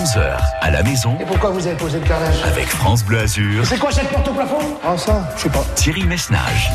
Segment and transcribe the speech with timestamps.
[0.00, 1.18] 11h à la maison.
[1.20, 3.66] Et pourquoi vous avez posé le carrelage Avec France Bleu Azur.
[3.66, 4.56] C'est quoi cette porte au plafond?
[4.82, 5.62] Ah ça, je sais pas.
[5.74, 6.70] Thierry Messnage.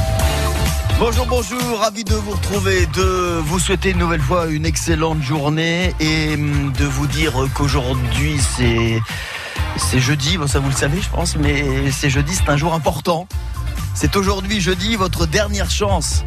[1.00, 5.96] Bonjour, bonjour, ravi de vous retrouver, de vous souhaiter une nouvelle fois une excellente journée
[6.00, 8.99] et hum, de vous dire qu'aujourd'hui c'est
[9.77, 12.75] c'est jeudi, bon ça vous le savez je pense, mais c'est jeudi, c'est un jour
[12.75, 13.27] important.
[13.95, 16.23] C'est aujourd'hui jeudi votre dernière chance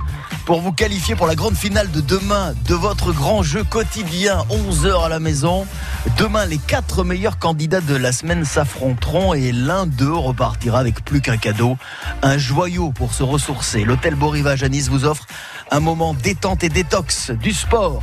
[0.48, 5.04] pour vous qualifier pour la grande finale de demain de votre grand jeu quotidien, 11h
[5.04, 5.66] à la maison.
[6.16, 11.20] Demain, les quatre meilleurs candidats de la semaine s'affronteront et l'un d'eux repartira avec plus
[11.20, 11.76] qu'un cadeau,
[12.22, 13.84] un joyau pour se ressourcer.
[13.84, 15.26] L'hôtel Borivage à Nice vous offre
[15.70, 18.02] un moment détente et détox, du sport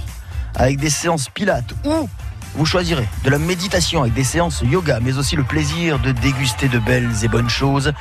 [0.54, 2.08] avec des séances pilates ou
[2.54, 6.68] vous choisirez de la méditation avec des séances yoga, mais aussi le plaisir de déguster
[6.68, 7.92] de belles et bonnes choses,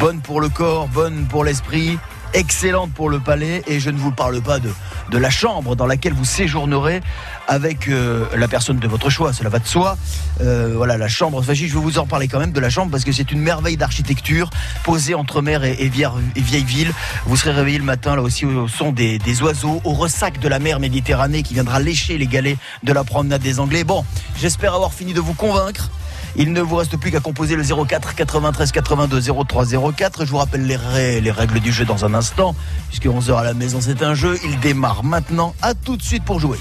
[0.00, 1.96] bonnes pour le corps, bonnes pour l'esprit,
[2.34, 4.70] excellente pour le palais et je ne vous parle pas de,
[5.10, 7.00] de la chambre dans laquelle vous séjournerez
[7.48, 9.96] avec euh, la personne de votre choix, cela va de soi.
[10.40, 12.90] Euh, voilà, la chambre, enfin, je vais vous en parler quand même de la chambre
[12.90, 14.50] parce que c'est une merveille d'architecture
[14.82, 16.92] posée entre mer et, vieille, et, vieille ville.
[17.26, 20.48] Vous serez réveillé le matin là aussi au, son des, des, oiseaux, au ressac de
[20.48, 23.84] la mer Méditerranée qui viendra lécher les galets de la promenade des Anglais.
[23.84, 24.04] Bon,
[24.36, 25.90] j'espère avoir fini de vous convaincre.
[26.36, 29.64] Il ne vous reste plus qu'à composer le 04 93 82 03
[29.96, 30.24] 04.
[30.24, 32.54] Je vous rappelle les, les règles du jeu dans un instant,
[32.88, 34.38] puisque 11h à la maison c'est un jeu.
[34.44, 35.54] Il démarre maintenant.
[35.62, 36.58] À tout de suite pour jouer.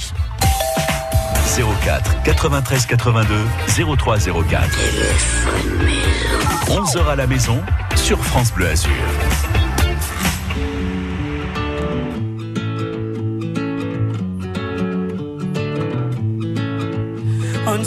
[1.85, 3.35] 04 93 82
[3.97, 4.67] 03 04.
[6.67, 7.59] 11h à la maison
[7.95, 8.91] sur France Bleu Azur.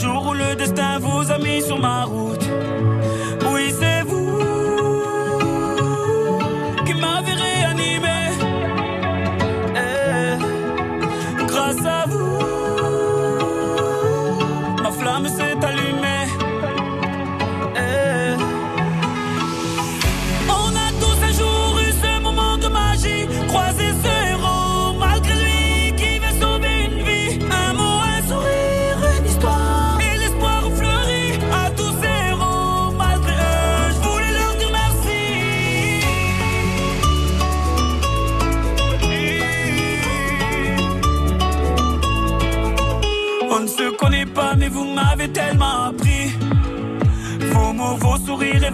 [0.00, 2.46] Jour où le destin vous a mis sur ma route.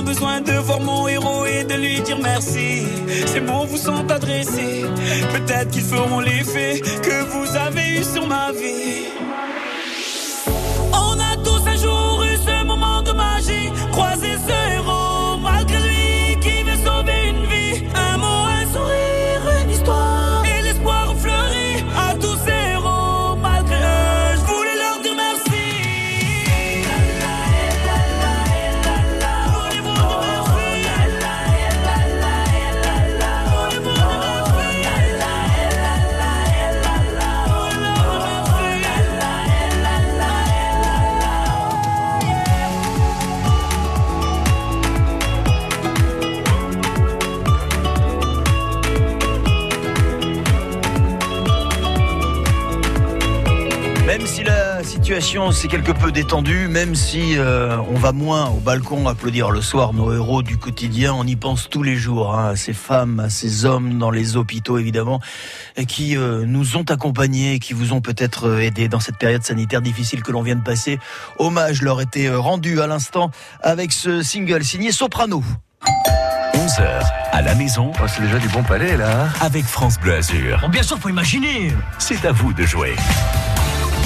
[0.00, 2.82] Besoin de voir mon héros et de lui dire merci.
[3.26, 4.84] Ces mots vous sont adressés.
[5.32, 9.11] Peut-être qu'ils feront l'effet que vous avez eu sur ma vie.
[55.12, 59.60] Situation s'est quelque peu détendue, même si euh, on va moins au balcon applaudir le
[59.60, 63.20] soir nos héros du quotidien, on y pense tous les jours hein, à ces femmes,
[63.20, 65.20] à ces hommes dans les hôpitaux évidemment,
[65.76, 69.42] et qui euh, nous ont accompagnés, qui vous ont peut-être euh, aidés dans cette période
[69.42, 70.98] sanitaire difficile que l'on vient de passer.
[71.38, 73.30] Hommage leur était rendu à l'instant
[73.60, 75.44] avec ce single signé Soprano.
[76.54, 79.28] 11h à la maison Oh, c'est déjà du bon palais là.
[79.42, 80.60] avec France Bleu Azur.
[80.62, 81.70] Bon, bien sûr, faut imaginer.
[81.98, 82.94] C'est à vous de jouer.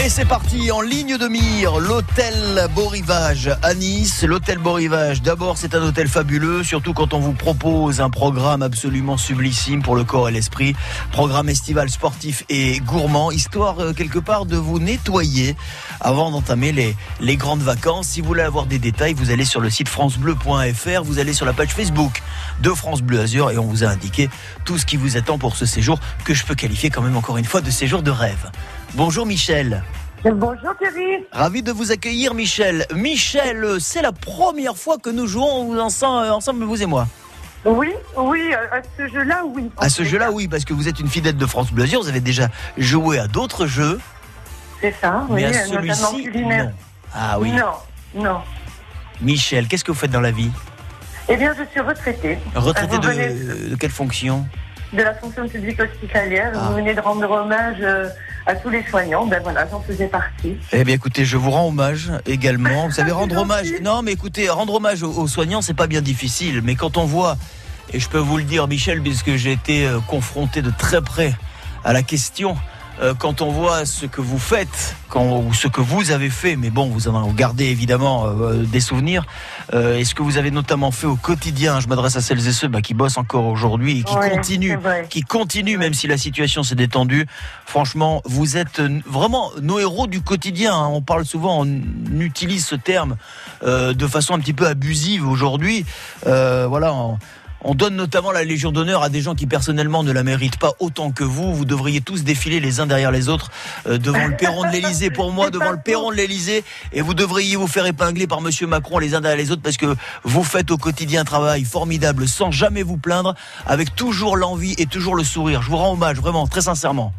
[0.04, 2.34] Et c'est parti en ligne de mire, l'hôtel
[2.74, 4.22] Beau à Nice.
[4.22, 4.78] L'hôtel Beau
[5.24, 9.96] d'abord c'est un hôtel fabuleux, surtout quand on vous propose un programme absolument sublissime pour
[9.96, 10.76] le corps et l'esprit.
[11.12, 15.56] Programme estival sportif et gourmand, histoire euh, quelque part de vous nettoyer
[16.00, 18.08] avant d'entamer les, les grandes vacances.
[18.08, 21.46] Si vous voulez avoir des détails, vous allez sur le site francebleu.fr, vous allez sur
[21.46, 22.22] la page Facebook
[22.60, 24.28] de France Bleu Azur et on vous a indiqué
[24.64, 27.38] tout ce qui vous attend pour ce séjour que je peux qualifier quand même encore
[27.38, 28.50] une fois de séjour de rêve.
[28.96, 29.82] Bonjour Michel.
[30.24, 31.26] Bonjour Thierry.
[31.30, 32.86] Ravi de vous accueillir, Michel.
[32.94, 37.06] Michel, euh, c'est la première fois que nous jouons ensemble, ensemble, vous et moi.
[37.66, 39.70] Oui, oui, à ce jeu-là, oui.
[39.76, 42.08] À ce jeu-là, oui, parce que vous êtes une fidèle de France Bleu Azur, vous
[42.08, 42.48] avez déjà
[42.78, 44.00] joué à d'autres jeux,
[44.80, 46.72] C'est ça, oui, mais à notamment celui-ci, non.
[47.14, 47.52] Ah oui.
[47.52, 47.72] Non,
[48.22, 48.40] non.
[49.20, 50.50] Michel, qu'est-ce que vous faites dans la vie?
[51.28, 52.38] Eh bien, je suis retraitée.
[52.54, 54.46] Retraité Vous venez de, de quelle fonction?
[54.92, 56.52] De la fonction publique hospitalière.
[56.54, 56.68] Ah.
[56.68, 58.08] Vous venez de rendre hommage euh,
[58.46, 59.26] à tous les soignants.
[59.26, 60.56] Ben voilà, j'en faisais partie.
[60.72, 62.86] Eh bien, écoutez, je vous rends hommage également.
[62.86, 63.66] Vous savez, rendre C'est hommage.
[63.82, 66.60] Non, mais écoutez, rendre hommage aux, aux soignants, c'est pas bien difficile.
[66.62, 67.36] Mais quand on voit,
[67.92, 71.34] et je peux vous le dire, Michel, puisque j'ai été euh, confronté de très près
[71.84, 72.56] à la question,
[73.00, 76.56] euh, quand on voit ce que vous faites, quand, ou ce que vous avez fait,
[76.56, 79.24] mais bon, vous en gardez évidemment euh, des souvenirs,
[79.74, 82.52] euh, et ce que vous avez notamment fait au quotidien, je m'adresse à celles et
[82.52, 84.78] ceux bah, qui bossent encore aujourd'hui et qui Ouais, continuent
[85.10, 87.26] qui continue même si la situation s'est détendue.
[87.66, 90.74] Franchement, vous êtes euh, vraiment nos héros du quotidien.
[90.74, 90.88] hein.
[90.90, 91.80] On parle souvent, on
[92.20, 93.16] utilise ce terme
[93.62, 95.84] euh, de façon un petit peu abusive aujourd'hui.
[96.26, 96.92] Euh, voilà.
[96.94, 97.18] on-
[97.62, 100.72] on donne notamment la Légion d'honneur à des gens qui personnellement ne la méritent pas
[100.78, 101.54] autant que vous.
[101.54, 103.50] Vous devriez tous défiler les uns derrière les autres
[103.86, 105.10] euh, devant le perron de l'Elysée.
[105.10, 108.66] Pour moi, devant le perron de l'Elysée, et vous devriez vous faire épingler par Monsieur
[108.66, 112.28] Macron les uns derrière les autres parce que vous faites au quotidien un travail formidable
[112.28, 113.34] sans jamais vous plaindre,
[113.66, 115.62] avec toujours l'envie et toujours le sourire.
[115.62, 117.12] Je vous rends hommage, vraiment, très sincèrement.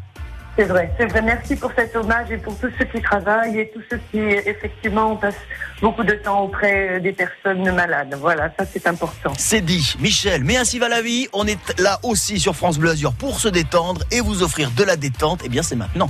[0.58, 1.22] C'est vrai, c'est vrai.
[1.22, 5.16] Merci pour cet hommage et pour tous ceux qui travaillent et tous ceux qui, effectivement,
[5.16, 5.36] passent
[5.82, 8.18] beaucoup de temps auprès des personnes malades.
[8.20, 9.34] Voilà, ça c'est important.
[9.38, 11.28] C'est dit, Michel, mais ainsi va la vie.
[11.32, 14.84] On est là aussi sur France Bleu Azur pour se détendre et vous offrir de
[14.84, 15.42] la détente.
[15.46, 16.10] Eh bien, c'est maintenant.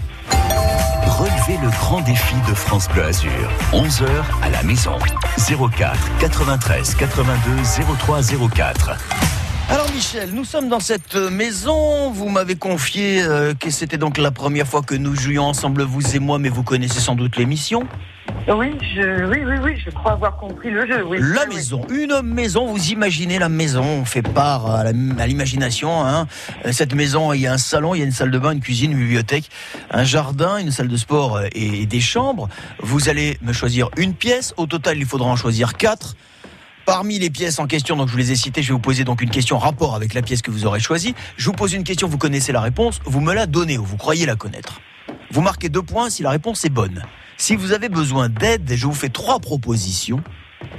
[1.05, 3.51] Relevez le grand défi de France Bleu Azur.
[3.73, 4.07] 11h
[4.43, 4.97] à la maison.
[5.37, 7.63] 04 93 82
[7.99, 8.21] 03
[8.55, 9.36] 04.
[9.69, 12.09] Alors Michel, nous sommes dans cette maison.
[12.11, 16.15] Vous m'avez confié euh, que c'était donc la première fois que nous jouions ensemble, vous
[16.15, 17.83] et moi, mais vous connaissez sans doute l'émission.
[18.47, 21.03] Oui, je, oui, oui, oui, je crois avoir compris le jeu.
[21.05, 21.17] Oui.
[21.19, 21.55] La Oui, oui.
[21.55, 26.05] maison, une maison, vous imaginez la maison, on fait part à l'imagination.
[26.05, 26.27] Hein.
[26.65, 28.51] Euh, Cette maison, il y a un salon, il y a une salle de bain,
[28.51, 29.49] une cuisine, une bibliothèque,
[29.91, 32.47] un jardin, une salle de sport euh, et des chambres.
[32.79, 34.53] Vous allez me choisir une pièce.
[34.55, 36.15] Au total, il faudra en choisir quatre.
[36.87, 39.03] Parmi les pièces en question, donc je vous les ai citées, je vais vous poser
[39.03, 41.15] donc une question en rapport avec la pièce que vous aurez choisie.
[41.35, 43.97] Je vous pose une question, vous connaissez la réponse, vous me la donnez ou vous
[43.97, 44.79] croyez la connaître.
[45.29, 47.03] Vous marquez deux points si la réponse est bonne.
[47.35, 50.21] Si vous avez besoin d'aide, je vous fais trois propositions.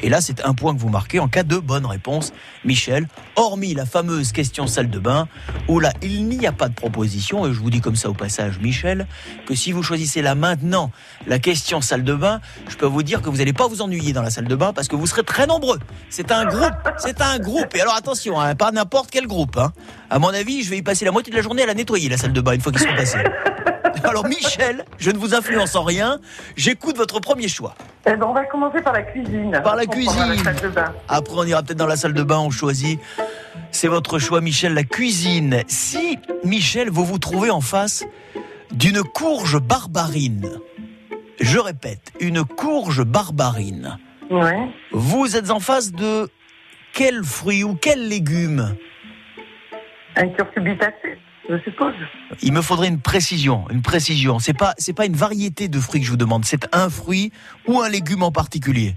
[0.03, 2.33] Et là, c'est un point que vous marquez en cas de bonne réponse.
[2.65, 5.29] Michel, hormis la fameuse question salle de bain,
[5.69, 8.15] où là, il n'y a pas de proposition, et je vous dis comme ça au
[8.15, 9.07] passage, Michel,
[9.47, 10.91] que si vous choisissez là maintenant
[11.27, 14.13] la question salle de bain, je peux vous dire que vous n'allez pas vous ennuyer
[14.13, 15.79] dans la salle de bain parce que vous serez très nombreux.
[16.11, 17.75] C'est un groupe, c'est un groupe.
[17.75, 19.57] Et alors attention, hein, pas n'importe quel groupe.
[19.57, 19.73] Hein.
[20.11, 22.09] À mon avis, je vais y passer la moitié de la journée à la nettoyer,
[22.09, 23.19] la salle de bain, une fois qu'ils seront passés.
[24.05, 26.19] Alors Michel, je ne vous influence en rien,
[26.57, 27.75] j'écoute votre premier choix.
[28.07, 29.61] Eh ben, on va commencer par la cuisine.
[29.63, 30.29] Par la On cuisine.
[30.29, 30.93] La salle de bain.
[31.09, 33.01] Après, on ira peut-être dans la salle de bain, on choisit.
[33.71, 35.63] C'est votre choix, Michel, la cuisine.
[35.69, 38.05] Si, Michel, vous vous trouvez en face
[38.73, 40.49] d'une courge barbarine,
[41.41, 43.99] je répète, une courge barbarine,
[44.31, 44.69] Ouais.
[44.93, 46.29] vous êtes en face de
[46.93, 48.75] quel fruit ou quel légume?
[50.17, 51.19] Un cucurbitacé,
[51.49, 51.95] je suppose.
[52.43, 54.39] Il me faudrait une précision, une précision.
[54.39, 57.33] C'est pas, c'est pas une variété de fruits que je vous demande, c'est un fruit
[57.67, 58.97] ou un légume en particulier.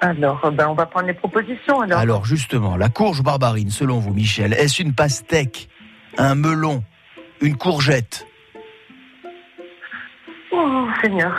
[0.00, 1.80] Alors, ben, on va prendre les propositions.
[1.80, 5.68] Alors, Alors justement, la courge barbarine, selon vous, Michel, est-ce une pastèque,
[6.16, 6.82] un melon,
[7.40, 8.26] une courgette
[10.52, 11.36] Oh, Seigneur.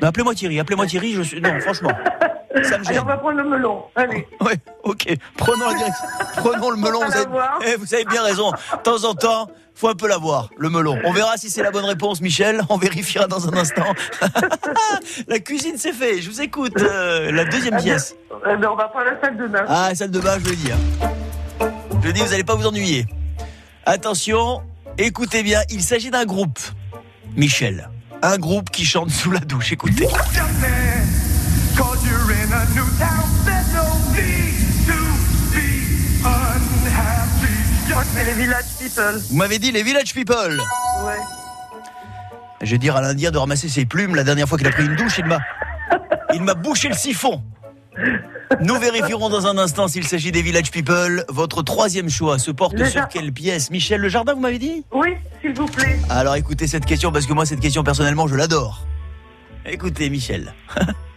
[0.00, 1.40] Non, Appelez-moi Thierry, appelez-moi Thierry, je suis...
[1.40, 1.92] Non, franchement.
[2.62, 3.00] Ça me Allez, gêne.
[3.02, 3.82] on va prendre le melon.
[3.96, 4.26] Allez.
[4.40, 5.08] Ouais, ok.
[5.36, 6.04] Prenons la direction.
[6.36, 7.00] Prenons le melon.
[7.04, 7.26] Vous avez.
[7.66, 8.50] Eh, vous avez bien raison.
[8.52, 10.98] De temps en temps, faut un peu l'avoir, le melon.
[11.04, 12.62] On verra si c'est la bonne réponse, Michel.
[12.68, 13.92] On vérifiera dans un instant.
[15.28, 16.20] la cuisine, c'est fait.
[16.22, 16.74] Je vous écoute.
[16.80, 18.14] euh, la deuxième pièce.
[18.46, 19.64] Euh, ben, on va prendre la salle de bain.
[19.68, 20.70] Ah, salle de bain, je le dis.
[20.72, 21.68] hein.
[22.02, 23.06] Je le dis, vous n'allez pas vous ennuyer.
[23.86, 24.62] Attention,
[24.98, 25.60] écoutez bien.
[25.70, 26.58] Il s'agit d'un groupe.
[27.36, 27.90] Michel.
[28.22, 29.72] Un groupe qui chante sous la douche.
[29.72, 30.06] Écoutez.
[38.14, 39.20] C'est les Village People.
[39.30, 40.60] Vous m'avez dit les Village People.
[41.04, 41.12] Ouais.
[42.62, 44.14] Je vais dire à l'Indien de ramasser ses plumes.
[44.14, 45.38] La dernière fois qu'il a pris une douche, il m'a,
[46.32, 47.42] il m'a bouché le siphon.
[48.60, 51.24] Nous vérifierons dans un instant s'il s'agit des Village People.
[51.28, 53.70] Votre troisième choix se porte Le sur quelle pièce?
[53.70, 54.84] Michel Le Jardin, vous m'avez dit?
[54.92, 55.98] Oui, s'il vous plaît.
[56.10, 58.84] Alors écoutez cette question parce que moi cette question personnellement je l'adore.
[59.66, 60.54] Écoutez Michel.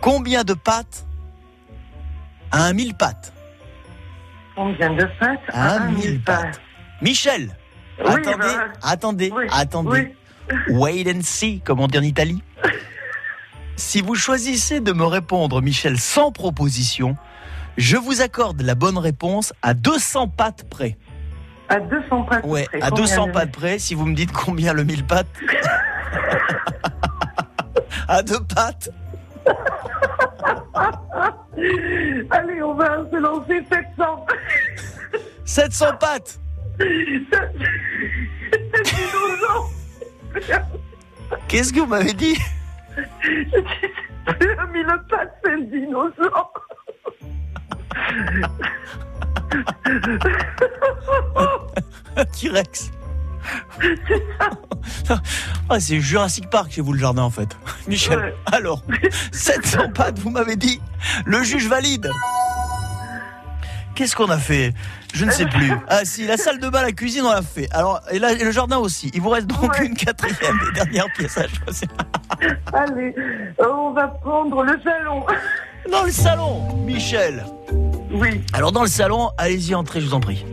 [0.00, 1.04] Combien de pattes
[2.52, 3.32] à un mille pattes
[4.54, 6.60] Combien de pattes À un mille pattes.
[7.02, 7.54] Michel,
[7.98, 10.14] Oui, attendez, bah, attendez, oui, attendez.
[10.70, 12.42] Wait and see, comme on dit en Italie.
[13.76, 17.16] Si vous choisissez de me répondre, Michel, sans proposition,
[17.76, 20.96] je vous accorde la bonne réponse à 200 pattes près.
[21.68, 22.44] À 200 pattes.
[22.46, 22.80] Ouais, près.
[22.80, 25.26] à Combien 200 de- pattes près, si vous me dites combien le 1000 pattes.
[28.08, 28.90] à deux pattes.
[32.30, 34.26] Allez, on va se lancer 700.
[35.44, 36.38] 700 pattes.
[41.48, 42.36] Qu'est-ce que vous m'avez dit?
[44.40, 46.52] Le mille pattes, c'est le dinosaure.
[52.16, 52.90] Un T-Rex.
[55.68, 57.48] Ah, c'est Jurassic Park chez vous le jardin en fait.
[57.88, 58.34] Michel, Ouais.
[58.52, 58.82] alors,
[59.32, 60.80] 700 pattes, vous m'avez dit.
[61.24, 62.10] Le juge valide.
[63.94, 64.74] Qu'est-ce qu'on a fait?
[65.14, 65.72] Je ne sais plus.
[65.88, 67.66] Ah si, la salle de bain, la cuisine, on l'a fait.
[67.72, 69.10] Alors, et, là, et le jardin aussi.
[69.14, 69.86] Il vous reste donc Ouais.
[69.86, 71.88] une quatrième et dernière pièce à choisir.
[72.74, 73.14] Allez,
[73.60, 75.24] euh, on va prendre le salon.
[75.90, 77.44] Dans le salon, Michel.
[78.10, 78.42] Oui.
[78.52, 80.44] Alors dans le salon, allez-y, entrez, je vous en prie.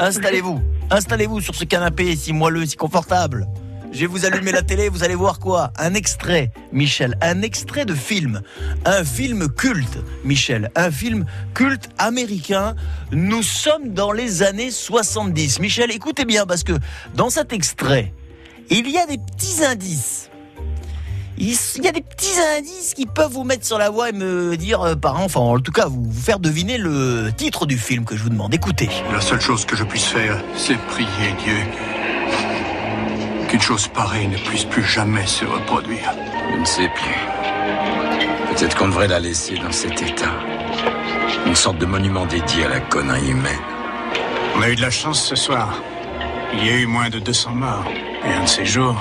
[0.00, 0.60] Installez-vous.
[0.90, 3.48] Installez-vous sur ce canapé si moelleux, si confortable.
[3.92, 5.72] Je vais vous allumer la télé, vous allez voir quoi?
[5.78, 8.42] Un extrait, Michel, un extrait de film.
[8.84, 11.24] Un film culte, Michel, un film
[11.54, 12.74] culte américain.
[13.12, 15.60] Nous sommes dans les années 70.
[15.60, 16.72] Michel, écoutez bien parce que
[17.14, 18.12] dans cet extrait,
[18.68, 20.28] il y a des petits indices.
[21.36, 24.56] Il y a des petits indices qui peuvent vous mettre sur la voie et me
[24.56, 28.04] dire, euh, par enfin, en tout cas, vous, vous faire deviner le titre du film
[28.04, 28.54] que je vous demande.
[28.54, 28.88] Écoutez.
[29.12, 31.56] La seule chose que je puisse faire, c'est prier Dieu
[33.48, 36.12] qu'une chose pareille ne puisse plus jamais se reproduire.
[36.52, 38.54] Je ne sais plus.
[38.54, 40.32] Peut-être qu'on devrait la laisser dans cet état.
[41.46, 43.60] Une sorte de monument dédié à la connerie humaine.
[44.56, 45.80] On a eu de la chance ce soir.
[46.52, 47.84] Il y a eu moins de 200 morts.
[48.24, 48.96] Et un de ces jours,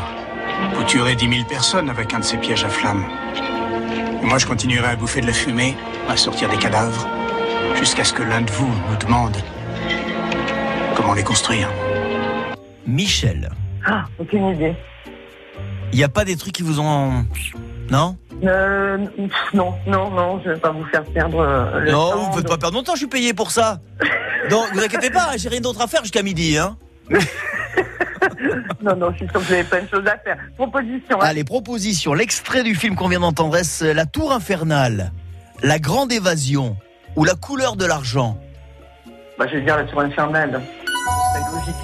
[0.75, 3.05] vous tuerez 10 000 personnes avec un de ces pièges à flammes.
[4.21, 5.75] Et moi, je continuerai à bouffer de la fumée,
[6.09, 7.07] à sortir des cadavres,
[7.77, 9.35] jusqu'à ce que l'un de vous nous demande
[10.95, 11.69] comment les construire.
[12.85, 13.49] Michel,
[13.85, 14.75] Ah, aucune idée.
[15.91, 17.25] il n'y a pas des trucs qui vous ont...
[17.89, 18.17] Non?
[18.45, 22.17] Euh, pff, non, non, non, je vais pas vous faire perdre euh, le Non, temps.
[22.17, 23.79] vous ne faites pas perdre mon temps, je suis payé pour ça.
[24.49, 26.57] Donc, vous inquiétez pas, j'ai rien d'autre à faire jusqu'à midi.
[26.57, 26.77] Hein.
[28.83, 30.37] Non, non, je suis que vous avez plein de choses à faire.
[30.57, 31.21] Proposition.
[31.21, 31.25] hein.
[31.25, 32.13] Allez, proposition.
[32.13, 35.11] L'extrait du film qu'on vient d'entendre, est-ce La Tour Infernale,
[35.61, 36.75] La Grande Évasion
[37.15, 38.37] ou La Couleur de l'Argent?
[39.39, 40.61] Bah, je vais dire la tour infernale.
[41.33, 41.75] C'est logique.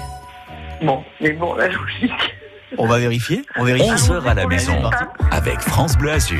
[0.82, 2.34] Bon, mais bon, la logique.
[2.78, 3.42] On va vérifier.
[3.56, 3.90] On vérifie.
[3.90, 4.88] 11h à la maison
[5.32, 6.38] avec France Bleu Azur.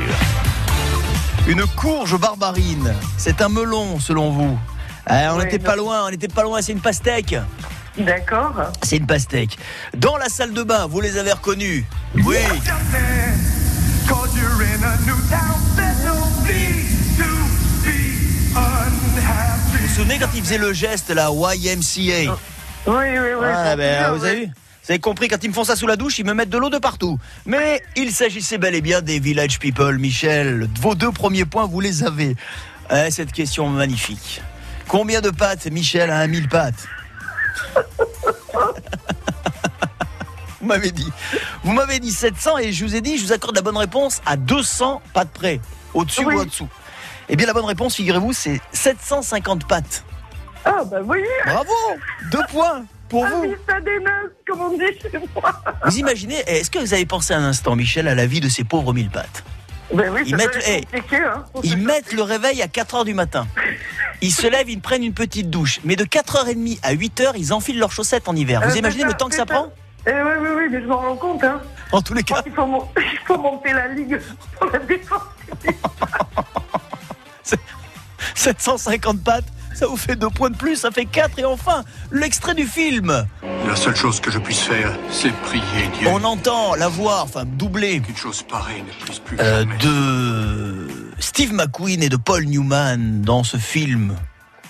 [1.47, 4.57] Une courge barbarine, c'est un melon selon vous
[5.05, 7.35] Ah, On n'était pas loin, on n'était pas loin, c'est une pastèque.
[7.97, 8.71] D'accord.
[8.83, 9.57] C'est une pastèque.
[9.97, 11.83] Dans la salle de bain, vous les avez reconnus
[12.15, 12.37] Oui.
[19.71, 22.33] Vous vous souvenez quand ils faisaient le geste, la YMCA
[22.87, 23.45] Oui, oui, oui.
[23.45, 24.45] Ah, ben, vous avez oui.
[24.45, 24.51] vu?
[24.83, 26.57] Vous avez compris, quand ils me font ça sous la douche, ils me mettent de
[26.57, 27.19] l'eau de partout.
[27.45, 30.67] Mais il s'agissait bel et bien des Village People, Michel.
[30.79, 32.35] Vos deux premiers points, vous les avez.
[32.91, 34.41] Eh, cette question magnifique.
[34.87, 36.87] Combien de pattes, Michel, a un mille pattes
[40.61, 41.11] Vous m'avez dit.
[41.63, 44.21] Vous m'avez dit 700 et je vous ai dit, je vous accorde la bonne réponse
[44.25, 45.59] à 200 pattes près.
[45.93, 46.35] Au-dessus Oui.
[46.35, 46.67] ou au-dessous.
[47.29, 50.03] Eh bien, la bonne réponse, figurez-vous, c'est 750 pattes.
[50.63, 51.19] Ah, bah oui.
[51.45, 51.71] Bravo
[52.31, 53.41] Deux points pour Ah vous.
[53.41, 55.51] oui, ça dénonce, comme on dit chez moi.
[55.85, 58.63] Vous imaginez, est-ce que vous avez pensé un instant, Michel, à la vie de ces
[58.63, 59.43] pauvres mille pattes?
[59.93, 63.45] Ben oui, Ils mettent- eh, hein, Ils mettent le réveil à 4 heures du matin.
[64.21, 65.79] Ils se lèvent, ils prennent une petite douche.
[65.83, 68.61] Mais de 4h30 à 8h, ils enfilent leurs chaussettes en hiver.
[68.63, 69.71] Vous Euh, imaginez le temps que ça prend
[70.07, 71.43] Eh oui, oui, oui, mais je m'en rends compte.
[71.43, 71.59] Hein.
[71.91, 74.19] En tous les cas, qu'il faut, mon- il faut monter la ligue
[74.59, 75.21] pour la défense.
[78.35, 81.39] 750 pattes, ça vous fait deux points de plus, ça fait 4.
[81.39, 83.25] Et enfin, l'extrait du film.
[83.67, 85.63] La seule chose que je puisse faire, c'est prier
[85.99, 86.07] Dieu.
[86.09, 89.77] On entend la voix, enfin doublée, Qu'une chose pareille ne puisse plus euh, jamais.
[89.77, 90.80] de
[91.21, 94.15] Steve McQueen et de Paul Newman dans ce film.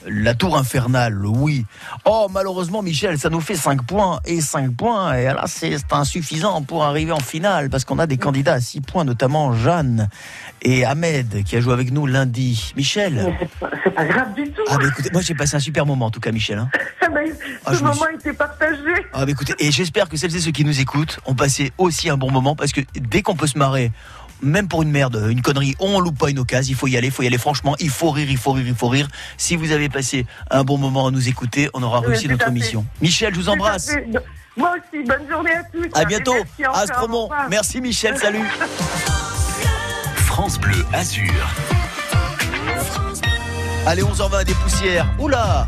[0.07, 1.63] La tour infernale, oui.
[2.05, 4.19] Oh, malheureusement, Michel, ça nous fait 5 points.
[4.25, 8.17] Et 5 points, et là, c'est insuffisant pour arriver en finale, parce qu'on a des
[8.17, 10.09] candidats à 6 points, notamment Jeanne
[10.63, 12.73] et Ahmed, qui a joué avec nous lundi.
[12.75, 13.35] Michel
[13.83, 14.61] c'est pas, grave du tout.
[14.69, 16.57] Ah, bah écoutez, moi j'ai passé un super moment, en tout cas, Michel.
[16.57, 16.69] hein.
[17.03, 17.09] Ah
[17.65, 18.79] Ah, ce moment était partagé.
[19.13, 22.09] Ah, bah écoutez, et j'espère que celles et ceux qui nous écoutent ont passé aussi
[22.09, 23.91] un bon moment, parce que dès qu'on peut se marrer,
[24.41, 27.07] même pour une merde, une connerie, on loupe pas une occasion, il faut y aller,
[27.07, 29.07] il faut y aller franchement, il faut rire, il faut rire, il faut rire.
[29.37, 32.47] Si vous avez passé un bon moment à nous écouter, on aura Oui, réussi notre
[32.47, 32.85] à mission.
[33.01, 33.89] Michel, je vous embrasse.
[33.89, 34.19] À.
[34.57, 35.87] Moi aussi, bonne journée à tous.
[35.93, 36.35] À bientôt,
[37.27, 37.49] revoir.
[37.49, 38.45] Merci Michel, salut.
[40.15, 41.33] France Bleu Azur.
[43.85, 45.07] Allez, 11h20 des poussières.
[45.19, 45.65] Oula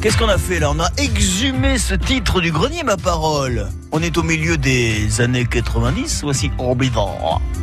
[0.00, 0.70] Qu'est-ce qu'on a fait là?
[0.70, 3.68] On a exhumé ce titre du grenier, ma parole.
[3.92, 6.20] On est au milieu des années 90.
[6.22, 7.04] Voici Orbital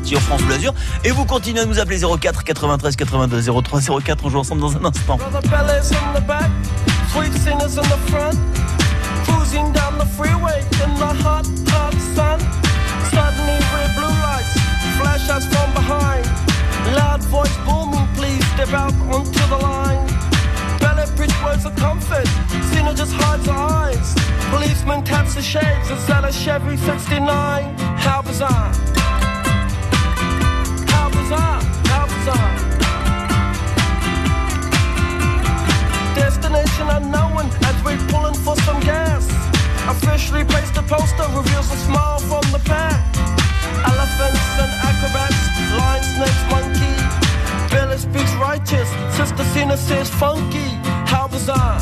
[0.03, 0.75] sur France Bleu Azur.
[1.03, 4.25] Et vous continuez à nous appeler 04 93 82 03 04.
[4.25, 5.17] On joue ensemble dans un instant.
[16.95, 20.06] Loud voice booming, please step out onto the line.
[21.47, 22.27] Words of comfort,
[22.71, 24.13] Cena just hides her eyes.
[24.51, 27.23] Policeman taps the shades, is that a Chevy 69?
[28.03, 28.73] How bizarre!
[30.91, 31.61] How bizarre!
[31.87, 32.55] How bizarre!
[36.19, 39.23] Destination unknown as we're pulling for some gas.
[39.87, 42.99] Officially placed a poster reveals a smile from the pack.
[43.87, 45.39] Elephants and acrobats,
[45.79, 46.95] lion, snakes, monkey.
[47.71, 50.86] Billy speaks righteous, Sister Cena says funky.
[51.07, 51.79] How bizarre!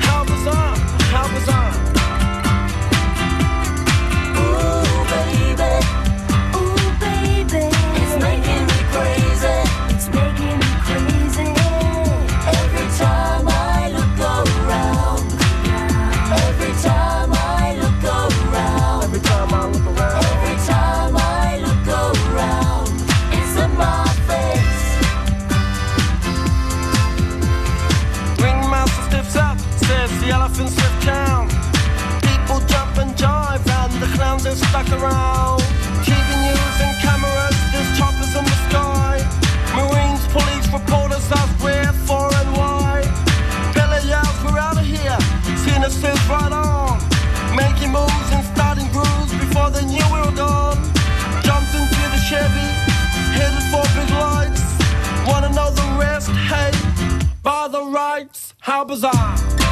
[0.00, 0.76] How bizarre!
[1.12, 1.85] How bizarre!
[58.66, 59.65] How bizarre!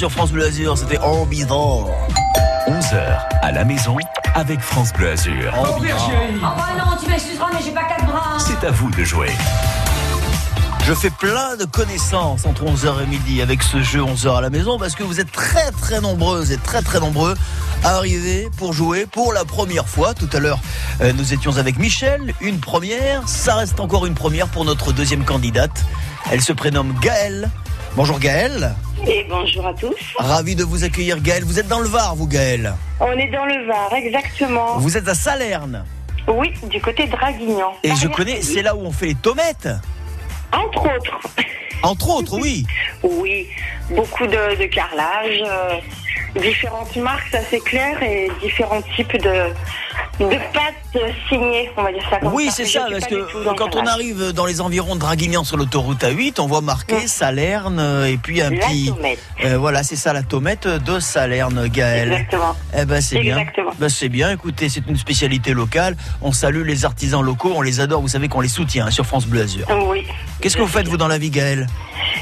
[0.00, 1.84] Sur France Bleu Azur, c'était Orbital.
[2.66, 3.98] 11h à la maison
[4.34, 5.52] avec France Bleu Azur.
[5.52, 8.38] Ah bah non, tu m'excuseras, mais j'ai pas quatre bras.
[8.38, 9.28] C'est à vous de jouer.
[10.86, 14.48] Je fais plein de connaissances entre 11h et midi avec ce jeu 11h à la
[14.48, 17.34] maison parce que vous êtes très très nombreuses et très très nombreux
[17.84, 20.14] à arriver pour jouer pour la première fois.
[20.14, 20.60] Tout à l'heure,
[21.02, 23.28] euh, nous étions avec Michel, une première.
[23.28, 25.84] Ça reste encore une première pour notre deuxième candidate.
[26.30, 27.50] Elle se prénomme Gaëlle.
[27.96, 28.74] Bonjour Gaëlle.
[29.06, 29.96] Et bonjour à tous.
[30.16, 31.44] Ravi de vous accueillir Gaëlle.
[31.44, 32.72] Vous êtes dans le Var, vous Gaëlle.
[33.00, 34.78] On est dans le Var, exactement.
[34.78, 35.84] Vous êtes à Salerne.
[36.28, 37.72] Oui, du côté de Draguignan.
[37.82, 39.68] Et je connais, c'est là où on fait les tomates.
[40.52, 41.20] Entre autres.
[41.82, 42.66] Entre autres, oui.
[43.02, 43.46] Oui,
[43.90, 49.46] beaucoup de, de carrelage, euh, différentes marques, ça c'est clair, et différents types de,
[50.28, 53.76] de pâtes signées, on va dire ça comme Oui, c'est ça, parce pas que quand
[53.76, 58.06] on arrive dans les environs de Draguignan sur l'autoroute A8, on voit marqué Salerne euh,
[58.06, 58.92] et puis un La petit.
[59.44, 62.12] Euh, voilà, c'est ça la tomate de Salerne, Gaël.
[62.12, 62.56] Exactement.
[62.76, 63.44] Eh ben c'est bien.
[63.78, 64.30] Ben, c'est bien.
[64.30, 65.96] Écoutez, c'est une spécialité locale.
[66.20, 68.00] On salue les artisans locaux, on les adore.
[68.02, 69.66] Vous savez qu'on les soutient hein, sur France Bleu Azur.
[69.88, 70.06] Oui.
[70.40, 71.66] Qu'est-ce que vous faites vous dans la vie, Gaël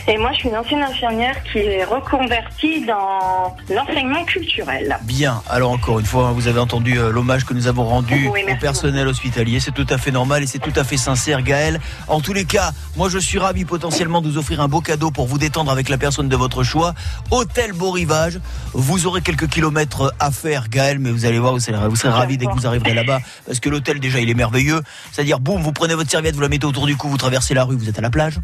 [0.07, 4.99] Et moi, je suis une ancienne infirmière qui est reconvertie dans l'enseignement culturel.
[5.03, 5.43] Bien.
[5.49, 8.57] Alors encore une fois, vous avez entendu euh, l'hommage que nous avons rendu Oui, au
[8.57, 9.61] personnel hospitalier.
[9.61, 11.81] C'est tout à fait normal et c'est tout à fait sincère, Gaël.
[12.07, 15.11] En tous les cas, moi je suis ravi potentiellement de vous offrir un beau cadeau
[15.11, 16.95] pour vous détendre avec la personne de votre choix.
[17.31, 18.41] Hôtel Beau Rivage.
[18.73, 22.13] Vous aurez quelques kilomètres à faire, Gaël, mais vous allez voir, vous serez, vous serez
[22.13, 24.83] ravi dès que vous arriverez là-bas parce que l'hôtel déjà il est merveilleux.
[25.13, 27.65] C'est-à-dire, boum, vous prenez votre serviette, vous la mettez autour du cou, vous traversez la
[27.65, 28.41] rue, vous êtes à la plage.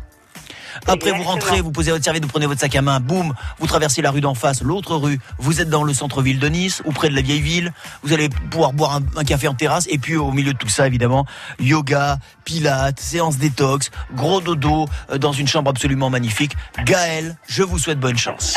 [0.87, 3.67] Après, vous rentrez, vous posez votre serviette, vous prenez votre sac à main, boum, vous
[3.67, 6.93] traversez la rue d'en face, l'autre rue, vous êtes dans le centre-ville de Nice, ou
[6.93, 9.99] près de la vieille ville, vous allez pouvoir boire un, un café en terrasse, et
[9.99, 11.27] puis au milieu de tout ça, évidemment,
[11.59, 16.57] yoga, pilates, séance détox, gros dodo, euh, dans une chambre absolument magnifique.
[16.85, 18.55] Gaël, je vous souhaite bonne chance.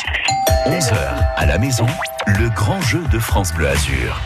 [0.65, 0.95] 11h
[1.35, 1.87] à la maison,
[2.25, 4.19] le grand jeu de France Bleu Azur.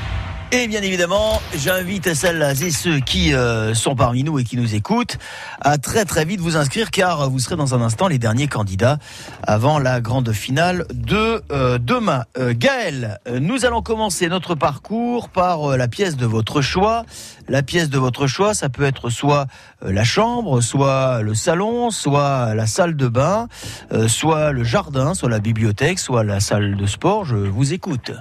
[0.53, 4.75] Et bien évidemment, j'invite celles et ceux qui euh, sont parmi nous et qui nous
[4.75, 5.17] écoutent
[5.61, 8.97] à très très vite vous inscrire car vous serez dans un instant les derniers candidats
[9.43, 12.25] avant la grande finale de euh, demain.
[12.37, 17.05] Euh, Gaël, nous allons commencer notre parcours par euh, la pièce de votre choix.
[17.47, 19.47] La pièce de votre choix, ça peut être soit
[19.81, 23.47] la chambre, soit le salon, soit la salle de bain,
[24.07, 27.25] soit le jardin, soit la bibliothèque, soit la salle de sport.
[27.25, 28.11] Je vous écoute.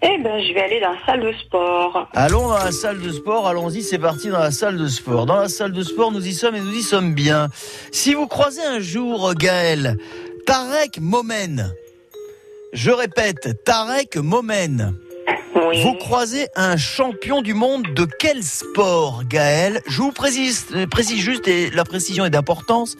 [0.00, 2.08] Eh ben, je vais aller dans la salle de sport.
[2.14, 5.26] Allons dans la salle de sport, allons-y, c'est parti dans la salle de sport.
[5.26, 7.48] Dans la salle de sport, nous y sommes et nous y sommes bien.
[7.90, 9.96] Si vous croisez un jour, Gaël,
[10.46, 11.74] Tarek Momen,
[12.72, 14.94] je répète, Tarek Momen,
[15.82, 19.82] vous croisez un champion du monde de quel sport, Gaël?
[19.88, 22.96] Je vous précise, précise juste, et la précision est d'importance,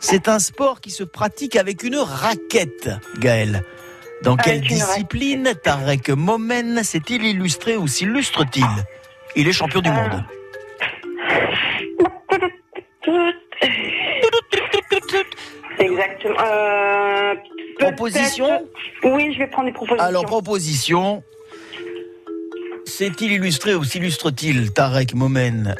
[0.00, 3.62] c'est un sport qui se pratique avec une raquette, Gaël.
[4.22, 8.66] Dans quelle Avec discipline Tarek Momen s'est-il illustré ou s'illustre-t-il
[9.36, 10.24] Il est champion du monde.
[15.78, 16.36] Exactement.
[16.44, 17.34] Euh,
[17.78, 18.66] Proposition
[19.04, 20.06] Oui, je vais prendre des propositions.
[20.06, 21.22] Alors, proposition.
[22.84, 25.76] S'est-il illustré ou s'illustre-t-il Tarek Momen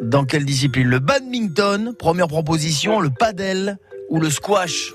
[0.00, 0.88] dans quelle discipline?
[0.88, 3.76] Le badminton, première proposition, le padel
[4.08, 4.92] ou le squash?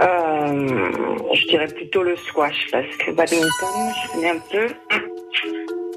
[0.00, 0.68] Euh,
[1.34, 4.68] je dirais plutôt le squash parce que badminton, je connais un peu.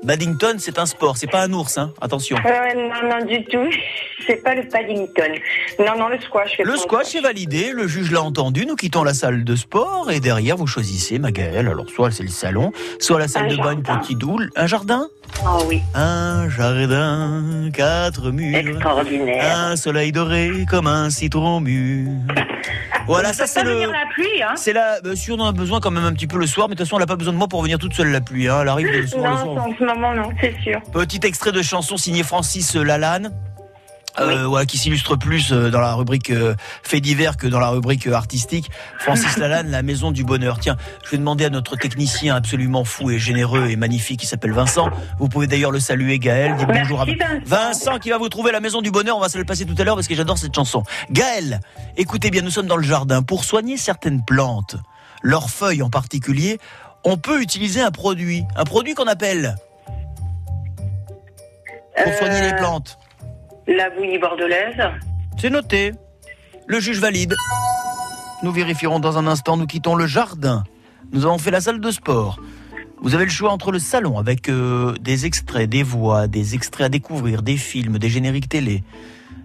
[0.03, 2.37] Badminton, c'est un sport, c'est pas un ours, hein attention.
[2.45, 3.69] Euh, non, non, du tout.
[4.27, 5.31] C'est pas le paddington.
[5.79, 6.59] Non, non, le squash.
[6.63, 10.19] Le squash est validé, le juge l'a entendu, nous quittons la salle de sport et
[10.19, 13.71] derrière vous choisissez, Magaëlle, alors soit c'est le salon, soit la salle Un de bain,
[13.71, 13.97] une jardin.
[14.01, 15.07] petite doule, un jardin?
[15.43, 15.81] Ah oui.
[15.95, 19.57] Un jardin, quatre murs, Extraordinaire.
[19.57, 22.09] un soleil doré comme un citron mûr.
[23.07, 23.79] Voilà, ça c'est le...
[23.79, 26.27] la pluie, hein C'est là, bien sûr, on en a besoin quand même un petit
[26.27, 27.79] peu le soir, mais de toute façon, elle n'a pas besoin de moi pour venir
[27.79, 28.47] toute seule la pluie.
[28.47, 28.59] Hein.
[28.61, 29.23] Elle arrive le soir.
[29.47, 29.65] le Non, soir.
[29.93, 30.81] Moment, non, c'est sûr.
[30.91, 33.31] Petit extrait de chanson signé Francis Lalanne.
[34.19, 38.07] Euh, qui s'illustre plus euh, dans la rubrique euh, fait divers que dans la rubrique
[38.07, 38.69] euh, artistique.
[38.97, 40.59] Francis Lalanne, la maison du bonheur.
[40.59, 44.51] Tiens, je vais demander à notre technicien absolument fou et généreux et magnifique qui s'appelle
[44.51, 44.89] Vincent.
[45.19, 46.55] Vous pouvez d'ailleurs le saluer, Gaël.
[46.57, 47.45] Dites Merci, bonjour à Vincent.
[47.45, 49.15] Vincent qui va vous trouver la maison du bonheur.
[49.15, 50.83] On va se le passer tout à l'heure parce que j'adore cette chanson.
[51.11, 51.61] Gaël,
[51.95, 53.21] écoutez bien, nous sommes dans le jardin.
[53.21, 54.75] Pour soigner certaines plantes,
[55.21, 56.59] leurs feuilles en particulier,
[57.05, 58.43] on peut utiliser un produit.
[58.57, 59.55] Un produit qu'on appelle
[61.95, 62.97] pour soigner les Euh, plantes.
[63.67, 64.81] La bouillie bordelaise.
[65.37, 65.91] C'est noté.
[66.67, 67.35] Le juge valide.
[68.43, 69.57] Nous vérifierons dans un instant.
[69.57, 70.63] Nous quittons le jardin.
[71.11, 72.39] Nous avons fait la salle de sport.
[73.01, 76.85] Vous avez le choix entre le salon avec euh, des extraits, des voix, des extraits
[76.85, 78.83] à découvrir, des films, des génériques télé.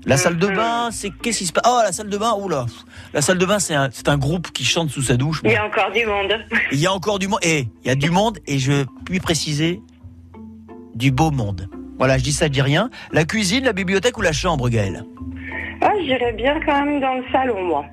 [0.07, 1.63] La salle de bain, c'est qu'est-ce qui se passe?
[1.67, 2.67] Oh, la salle de bain, oula.
[3.15, 5.41] La salle de bain, c'est un, c'est un groupe qui chante sous sa douche.
[5.45, 6.35] Il y a encore du monde.
[6.73, 7.39] Il y a encore du monde.
[7.43, 9.81] Et il y a du monde, et je puis préciser,
[10.95, 11.69] du beau monde.
[11.99, 12.91] Voilà, je dis ça, je dis rien.
[13.13, 15.05] La cuisine, la bibliothèque ou la chambre, Gaël
[15.81, 17.85] Ah, j'irais bien quand même dans le salon, moi.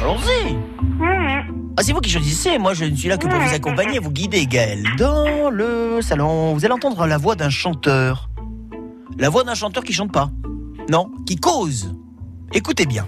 [0.00, 0.54] Allons-y
[1.00, 1.72] Mhm.
[1.76, 2.58] Ah, c'est vous qui choisissez.
[2.58, 4.82] Moi, je ne suis là que pour vous accompagner, vous guider, Gaël.
[4.98, 8.28] Dans le salon, vous allez entendre la voix d'un chanteur.
[9.16, 10.30] La voix d'un chanteur qui chante pas.
[10.90, 11.94] Non, qui cause.
[12.52, 13.06] Écoutez bien.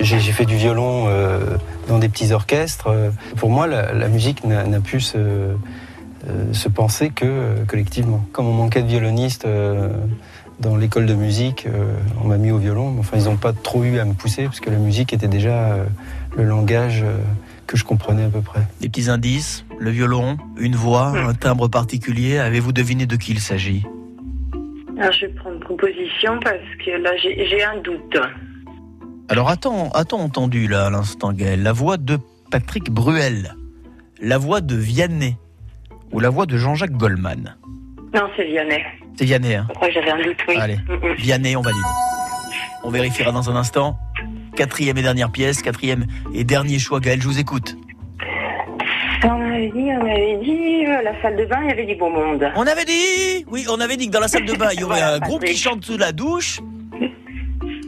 [0.00, 2.86] J'ai fait du violon euh, dans des petits orchestres.
[2.86, 5.54] Euh, Pour moi, la, la musique n'a n'a pu se, euh,
[6.52, 8.24] se penser que euh, collectivement.
[8.32, 9.90] Comme on manquait de violonistes euh,
[10.60, 12.90] dans l'école de musique, euh, on m'a mis au violon.
[12.90, 15.28] mais Enfin, ils n'ont pas trop eu à me pousser parce que la musique était
[15.28, 15.84] déjà euh,
[16.36, 17.16] le langage euh,
[17.66, 18.60] que je comprenais à peu près.
[18.80, 22.38] Des petits indices, le violon, une voix, un timbre particulier.
[22.38, 23.84] Avez-vous deviné de qui il s'agit?
[24.98, 28.18] Alors, je vais prendre proposition parce que là, j'ai j'ai un doute.
[29.30, 32.18] Alors attends, attends entendu là à l'instant Gaël, la voix de
[32.50, 33.54] Patrick Bruel,
[34.20, 35.36] la voix de Vianney?
[36.12, 37.56] Ou la voix de Jean-Jacques Goldman.
[38.14, 38.82] Non, c'est Vianney.
[39.16, 40.56] C'est Vianney, hein Je crois que j'avais un doute, oui.
[40.58, 40.76] Allez.
[40.76, 41.14] Mm, mm.
[41.14, 41.80] Vianney, on valide.
[42.82, 43.98] On vérifiera dans un instant.
[44.56, 47.76] Quatrième et dernière pièce, quatrième et dernier choix Gaël, je vous écoute.
[49.22, 51.94] On avait dit, on avait dit, euh, la salle de bain, il y avait du
[51.94, 52.50] beau monde.
[52.56, 54.84] On avait dit, oui, on avait dit que dans la salle de bain, il y
[54.84, 56.60] aurait Voilà, un groupe qui chante sous la douche.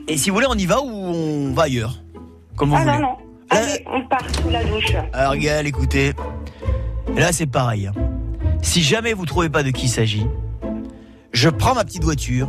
[0.09, 1.95] Et si vous voulez, on y va ou on va ailleurs?
[2.57, 2.93] Comme vous Ah voulez.
[2.93, 3.17] non, non.
[3.51, 4.93] Allez, on part sous la douche.
[5.15, 6.13] Alors Gaël, écoutez,
[7.17, 7.91] là c'est pareil.
[8.63, 10.27] Si jamais vous trouvez pas de qui il s'agit,
[11.33, 12.49] je prends ma petite voiture,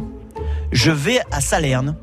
[0.71, 1.95] je vais à Salerne,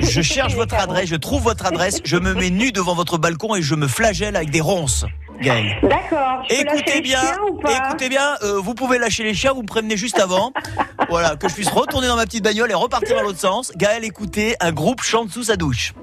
[0.00, 3.56] je cherche votre adresse, je trouve votre adresse, je me mets nu devant votre balcon
[3.56, 5.04] et je me flagelle avec des ronces.
[5.40, 5.78] Gaël.
[5.82, 6.42] D'accord.
[6.50, 9.62] Écoutez les bien, chiens ou pas écoutez bien, euh, vous pouvez lâcher les chiens, vous
[9.62, 10.52] me prévenez juste avant.
[11.08, 13.72] voilà, que je puisse retourner dans ma petite bagnole et repartir dans l'autre sens.
[13.76, 15.94] Gaël, écoutez, un groupe chante sous sa douche.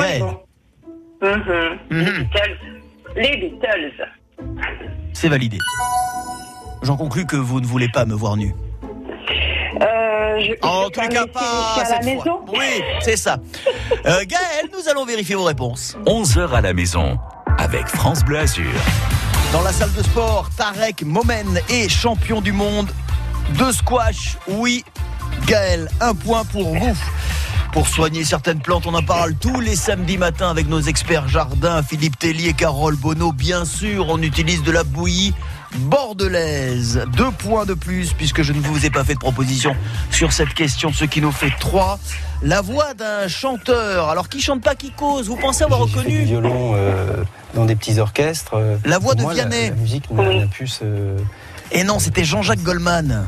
[0.00, 0.24] Gaël,
[1.90, 1.90] Mhm.
[1.90, 2.04] Les.
[2.04, 2.58] Beatles.
[3.16, 4.08] Les Beatles.
[5.12, 5.58] c'est validé.
[6.82, 8.54] J'en conclus que vous ne voulez pas me voir nu.
[9.80, 12.44] Euh, je, En je tous peux les cas, pas la cette maison fois.
[12.52, 13.38] Oui, c'est ça.
[14.06, 15.96] Euh, Gaël, nous allons vérifier vos réponses.
[16.06, 17.18] 11h à la maison
[17.58, 18.70] avec France Bleu Azur.
[19.52, 22.88] Dans la salle de sport, Tarek Momen est champion du monde
[23.58, 24.36] de squash.
[24.46, 24.84] Oui,
[25.46, 26.96] Gaël, un point pour vous.
[27.72, 31.82] Pour soigner certaines plantes, on en parle tous les samedis matins avec nos experts jardins,
[31.82, 33.32] Philippe Tellier, Carole Bonneau.
[33.32, 35.32] Bien sûr, on utilise de la bouillie
[35.76, 37.04] bordelaise.
[37.16, 39.76] Deux points de plus puisque je ne vous ai pas fait de proposition
[40.10, 41.98] sur cette question, ce qui nous fait trois.
[42.42, 44.08] La voix d'un chanteur.
[44.08, 45.28] Alors qui chante pas, qui cause?
[45.28, 46.24] Vous pensez avoir J'ai fait du reconnu?
[46.24, 47.22] violon euh,
[47.54, 48.54] dans des petits orchestres.
[48.54, 49.68] euh, La voix pour de moi, la- Vianney.
[49.70, 50.24] La, musique n'a.
[51.70, 53.26] Et non, c'était Jean-Jacques Goldman.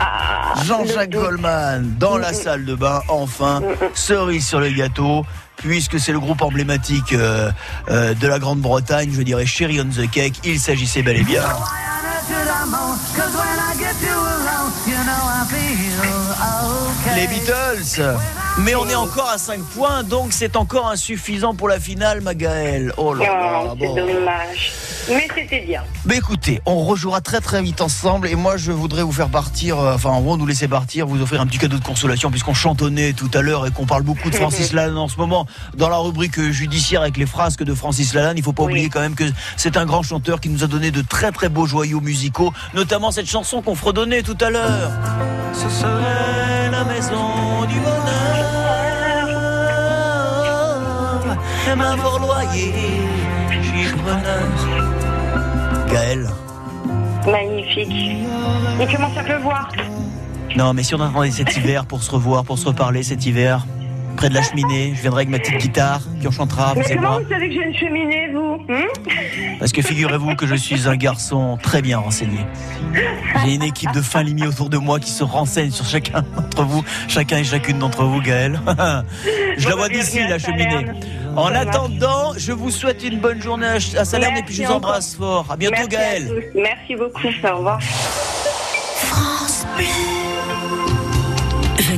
[0.00, 1.10] Ah, Jean-Jacques.
[1.10, 3.62] Goldman dans la salle de bain, enfin,
[3.94, 5.24] cerise sur le gâteau,
[5.56, 7.50] puisque c'est le groupe emblématique euh,
[7.90, 11.42] euh, de la Grande-Bretagne, je dirais Cherry on the Cake, il s'agissait bel et bien.
[17.14, 18.18] Les Beatles
[18.58, 22.92] mais on est encore à 5 points, donc c'est encore insuffisant pour la finale, Magaël.
[22.96, 23.94] Oh là là, Oh, c'est bon.
[23.94, 24.72] dommage.
[25.08, 25.82] Mais c'était bien.
[26.04, 29.78] Mais écoutez, on rejouera très très vite ensemble et moi je voudrais vous faire partir,
[29.78, 32.52] euh, enfin en gros nous laisser partir, vous offrir un petit cadeau de consolation puisqu'on
[32.52, 35.88] chantonnait tout à l'heure et qu'on parle beaucoup de Francis Lalanne en ce moment dans
[35.88, 38.36] la rubrique judiciaire avec les frasques de Francis Lalanne.
[38.36, 38.72] Il faut pas Oui.
[38.72, 39.24] oublier quand même que
[39.56, 43.10] c'est un grand chanteur qui nous a donné de très très beaux joyaux musicaux, notamment
[43.10, 44.90] cette chanson qu'on fredonnait tout à l'heure.
[45.54, 48.47] Ce serait la maison du bonheur,
[52.20, 52.72] loyer,
[55.90, 56.28] Gaël.
[57.26, 57.88] Magnifique.
[58.80, 59.70] Il commence à pleuvoir.
[60.56, 63.66] Non, mais si on attendait cet hiver pour se revoir, pour se reparler cet hiver,
[64.18, 66.96] près de la cheminée, je viendrai avec ma petite guitare, puis on chantera, vous Mais
[66.96, 67.20] comment moi.
[67.20, 68.82] vous savez que j'ai une cheminée, vous hein?
[69.60, 72.40] Parce que figurez-vous que je suis un garçon très bien renseigné.
[73.44, 76.64] J'ai une équipe de fin limiers autour de moi qui se renseigne sur chacun d'entre
[76.64, 78.60] vous, chacun et chacune d'entre vous, Gaël.
[79.56, 80.86] je la vois d'ici, la cheminée.
[81.36, 84.72] En attendant, je vous souhaite une bonne journée à à Salerne et puis je vous
[84.72, 85.46] embrasse fort.
[85.48, 86.28] À bientôt, Merci à Gaël.
[86.28, 86.60] tous.
[86.60, 87.28] Merci beaucoup.
[87.44, 87.78] Au revoir.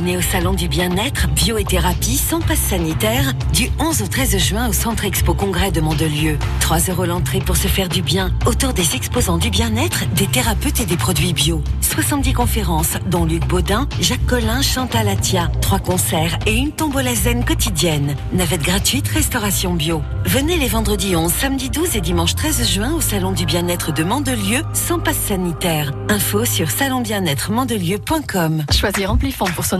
[0.01, 4.35] Venez au Salon du Bien-être, Bio et Thérapie sans passe sanitaire du 11 au 13
[4.39, 6.39] juin au Centre Expo Congrès de Mandelieu.
[6.61, 10.79] 3 euros l'entrée pour se faire du bien autour des exposants du bien-être, des thérapeutes
[10.79, 11.61] et des produits bio.
[11.81, 15.51] 70 conférences dont Luc Baudin, Jacques Collin, Chantal Atia.
[15.61, 18.15] 3 concerts et une tombola zen quotidienne.
[18.33, 20.01] Navette gratuite, restauration bio.
[20.25, 24.03] Venez les vendredis 11, samedi 12 et dimanche 13 juin au Salon du Bien-être de
[24.03, 25.91] Mandelieu sans passe sanitaire.
[26.09, 28.63] Info sur salonbienêtre-mandelieu.com.
[28.71, 29.79] Choisir Amplifon pour son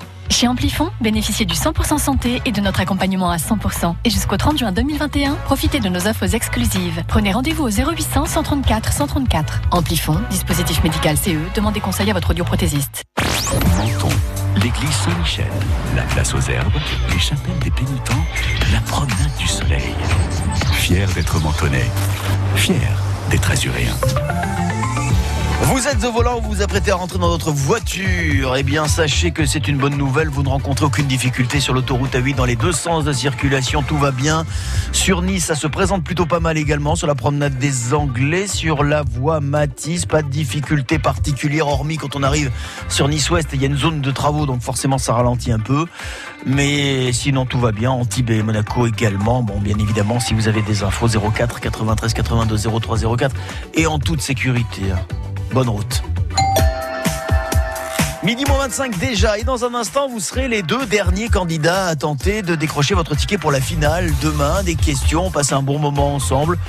[0.31, 3.95] Chez Amplifon, bénéficiez du 100% santé et de notre accompagnement à 100%.
[4.05, 7.03] Et jusqu'au 30 juin 2021, profitez de nos offres exclusives.
[7.09, 9.61] Prenez rendez-vous au 0800 134 134.
[9.71, 13.03] Amplifon, dispositif médical CE, demandez conseil à votre audioprothésiste.
[13.77, 14.07] Menton,
[14.55, 15.51] l'église Saint-Michel,
[15.97, 16.71] la place aux herbes,
[17.11, 18.25] les chapelles des pénitents,
[18.71, 19.93] la promenade du soleil.
[20.71, 21.83] Fier d'être mentonné,
[22.55, 22.97] fier
[23.29, 23.95] d'être azuréen.
[25.63, 28.55] Vous êtes au volant, vous vous apprêtez à rentrer dans votre voiture.
[28.57, 30.27] Eh bien, sachez que c'est une bonne nouvelle.
[30.27, 33.83] Vous ne rencontrez aucune difficulté sur l'autoroute A8 dans les deux sens de circulation.
[33.83, 34.43] Tout va bien.
[34.91, 36.95] Sur Nice, ça se présente plutôt pas mal également.
[36.95, 42.15] Sur la promenade des Anglais, sur la voie Matisse, pas de difficulté particulière, hormis quand
[42.15, 42.51] on arrive
[42.89, 43.49] sur Nice-Ouest.
[43.53, 45.85] Il y a une zone de travaux, donc forcément, ça ralentit un peu.
[46.43, 47.91] Mais sinon, tout va bien.
[47.91, 49.43] Antibes et Monaco également.
[49.43, 53.35] Bon, bien évidemment, si vous avez des infos, 04 93 82 03 04
[53.75, 54.81] et en toute sécurité.
[55.53, 56.20] Bonne route.
[58.23, 61.95] Midi moins 25 déjà et dans un instant vous serez les deux derniers candidats à
[61.95, 64.61] tenter de décrocher votre ticket pour la finale demain.
[64.61, 66.59] Des questions, on passe un bon moment ensemble,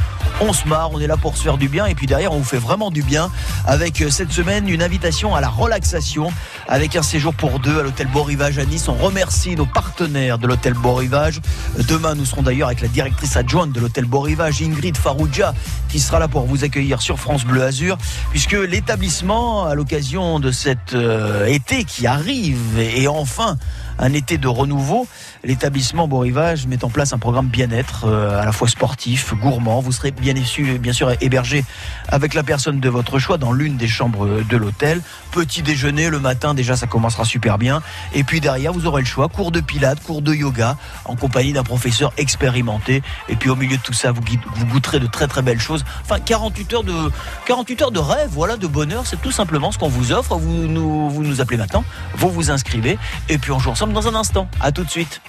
[0.40, 2.38] on se marre, on est là pour se faire du bien et puis derrière on
[2.38, 3.30] vous fait vraiment du bien
[3.66, 6.32] avec euh, cette semaine une invitation à la relaxation
[6.68, 8.88] avec un séjour pour deux à l'hôtel Beau Rivage à Nice.
[8.88, 11.42] On remercie nos partenaires de l'hôtel Beau Rivage.
[11.86, 15.52] Demain nous serons d'ailleurs avec la directrice adjointe de l'hôtel Beau Rivage, Ingrid Farouja,
[15.90, 17.98] qui sera là pour vous accueillir sur France Bleu Azur
[18.30, 23.56] puisque l'établissement à l'occasion de cet euh, été qui arrive et enfin
[23.98, 25.06] un été de renouveau.
[25.44, 29.80] L'établissement Beau Rivage met en place un programme bien-être euh, à la fois sportif, gourmand.
[29.80, 31.64] Vous serez bien, bien sûr hébergé
[32.06, 35.00] avec la personne de votre choix dans l'une des chambres de l'hôtel.
[35.32, 37.82] Petit déjeuner le matin, déjà ça commencera super bien.
[38.14, 40.76] Et puis derrière, vous aurez le choix cours de pilates, cours de yoga
[41.06, 43.02] en compagnie d'un professeur expérimenté.
[43.28, 44.22] Et puis au milieu de tout ça, vous,
[44.54, 45.84] vous goûterez de très très belles choses.
[46.02, 47.10] Enfin, 48 heures de
[47.46, 49.06] 48 heures de rêve, voilà, de bonheur.
[49.06, 50.36] C'est tout simplement ce qu'on vous offre.
[50.36, 52.96] Vous nous, vous nous appelez maintenant, vous vous inscrivez
[53.28, 54.48] et puis on joue ensemble dans un instant.
[54.60, 55.20] À tout de suite.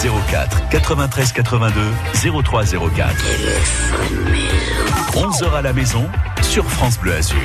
[0.00, 1.80] 04 93 82
[2.44, 3.16] 03 04.
[5.14, 6.06] 11h à la maison
[6.40, 7.36] sur France Bleu Azur.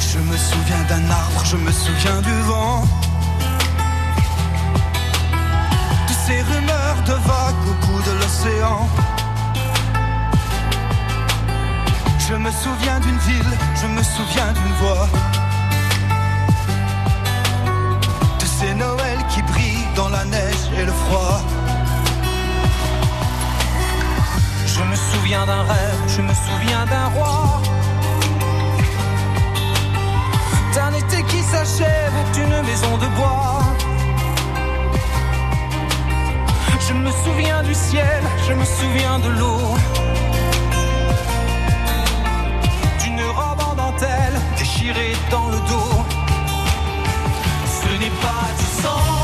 [0.00, 2.84] Je me souviens d'un arbre, je me souviens du vent.
[12.28, 15.08] Je me souviens d'une ville, je me souviens d'une voix.
[18.40, 21.40] De ces Noëls qui brillent dans la neige et le froid.
[24.66, 27.62] Je me souviens d'un rêve, je me souviens d'un roi.
[30.74, 33.85] d'un été qui s'achève, d'une maison de bois.
[36.88, 39.74] Je me souviens du ciel, je me souviens de l'eau.
[43.02, 46.04] D'une robe en dentelle déchirée dans le dos.
[47.80, 49.15] Ce n'est pas du sang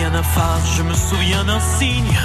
[0.00, 2.18] souviens d'un phare, je me souviens d'un signe.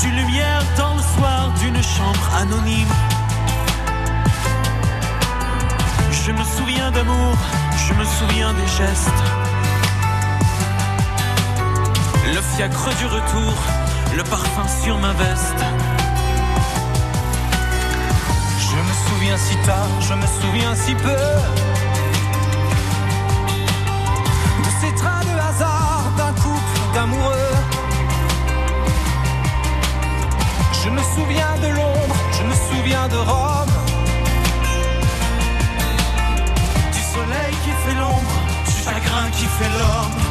[0.00, 2.94] D'une lumière dans le soir d'une chambre anonyme.
[6.10, 7.36] Je me souviens d'amour,
[7.86, 9.22] je me souviens des gestes.
[12.34, 13.54] Le fiacre du retour,
[14.16, 15.62] le parfum sur ma veste.
[18.58, 21.65] Je me souviens si tard, je me souviens si peu.
[30.86, 33.74] Je me souviens de Londres, je me souviens de Rome.
[36.92, 38.36] Du soleil qui fait l'ombre,
[38.66, 40.25] du chagrin qui fait l'homme.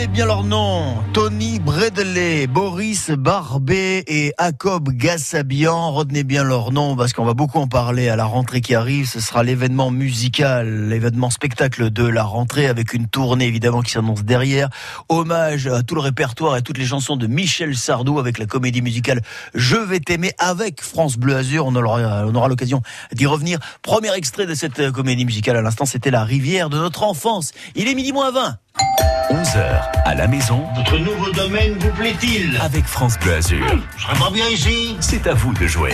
[0.00, 0.96] Retenez bien leur nom.
[1.12, 5.92] Tony Bredley, Boris Barbet et Jacob Gassabian.
[5.92, 9.06] Retenez bien leur nom parce qu'on va beaucoup en parler à la rentrée qui arrive.
[9.06, 14.24] Ce sera l'événement musical, l'événement spectacle de la rentrée avec une tournée évidemment qui s'annonce
[14.24, 14.70] derrière.
[15.10, 18.80] Hommage à tout le répertoire et toutes les chansons de Michel Sardou avec la comédie
[18.80, 19.20] musicale
[19.54, 21.66] Je vais t'aimer avec France Bleu Azur.
[21.66, 22.80] On aura, on aura l'occasion
[23.12, 23.58] d'y revenir.
[23.82, 27.52] Premier extrait de cette comédie musicale à l'instant, c'était La rivière de notre enfance.
[27.74, 28.56] Il est midi moins 20.
[28.78, 30.64] 11h à la maison.
[30.76, 32.58] Votre nouveau domaine vous plaît-il?
[32.60, 33.66] Avec France Bleu Azur.
[33.96, 35.92] Je serais pas bien ici C'est à vous de jouer.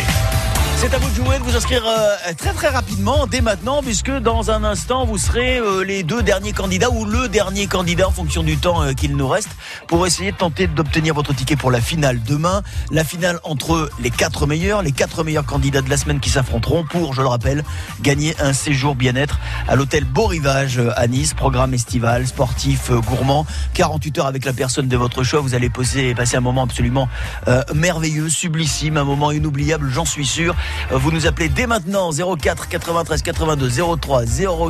[0.78, 4.10] C'est à vous de jouer, de vous inscrire euh, très très rapidement, dès maintenant, puisque
[4.10, 8.10] dans un instant, vous serez euh, les deux derniers candidats ou le dernier candidat en
[8.10, 9.48] fonction du temps euh, qu'il nous reste
[9.86, 12.62] pour essayer de tenter d'obtenir votre ticket pour la finale demain.
[12.90, 16.84] La finale entre les quatre meilleurs, les quatre meilleurs candidats de la semaine qui s'affronteront
[16.84, 17.64] pour, je le rappelle,
[18.02, 24.18] gagner un séjour bien-être à l'hôtel Beau Rivage à Nice, programme estival, sportif, gourmand, 48
[24.18, 25.40] heures avec la personne de votre choix.
[25.40, 27.08] Vous allez passer, passer un moment absolument
[27.48, 30.54] euh, merveilleux, sublissime, un moment inoubliable, j'en suis sûr.
[30.90, 34.22] Vous nous appelez dès maintenant 04 93 82 03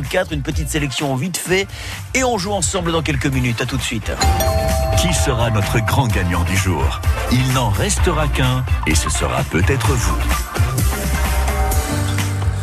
[0.09, 1.67] 04, une petite sélection vite fait
[2.13, 3.61] et on joue ensemble dans quelques minutes.
[3.61, 4.11] À tout de suite.
[4.97, 6.83] Qui sera notre grand gagnant du jour?
[7.31, 10.17] Il n'en restera qu'un et ce sera peut-être vous.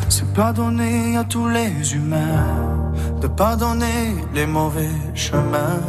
[0.08, 5.80] C'est pardonner à tous les humains de pardonner les mauvais chemins,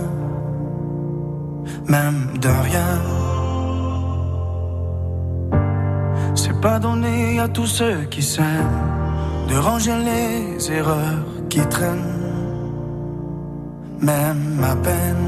[1.88, 3.25] même de rien.
[6.66, 8.82] C'est pardonner à tous ceux qui s'aiment
[9.48, 12.24] de ranger les erreurs qui traînent,
[14.00, 15.28] même à peine.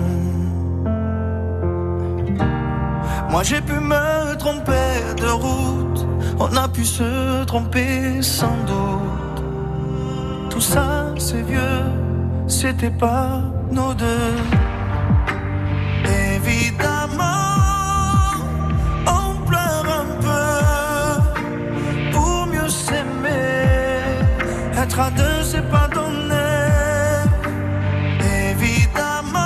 [3.29, 4.89] Moi j'ai pu me tromper
[5.21, 6.07] de route,
[6.39, 9.43] on a pu se tromper sans doute.
[10.49, 11.83] Tout ça c'est vieux,
[12.47, 14.33] c'était pas nos deux.
[24.99, 26.33] À deux, c'est pas donné.
[28.49, 29.37] Évidemment,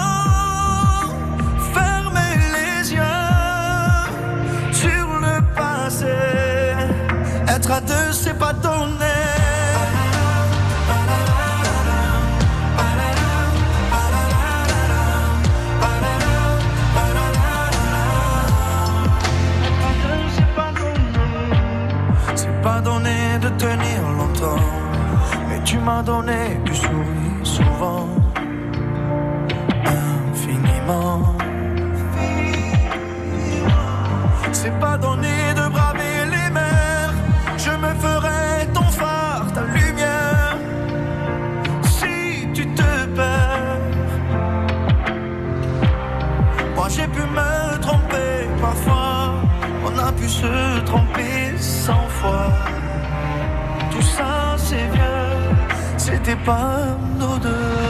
[1.74, 3.02] fermer les yeux
[4.72, 6.08] sur le passé.
[7.50, 9.06] Être à deux, c'est pas donné.
[22.36, 24.56] C'est pas donné de tenir longtemps,
[25.72, 27.21] tu m'as donné du sourire
[56.36, 57.81] pas nos deux.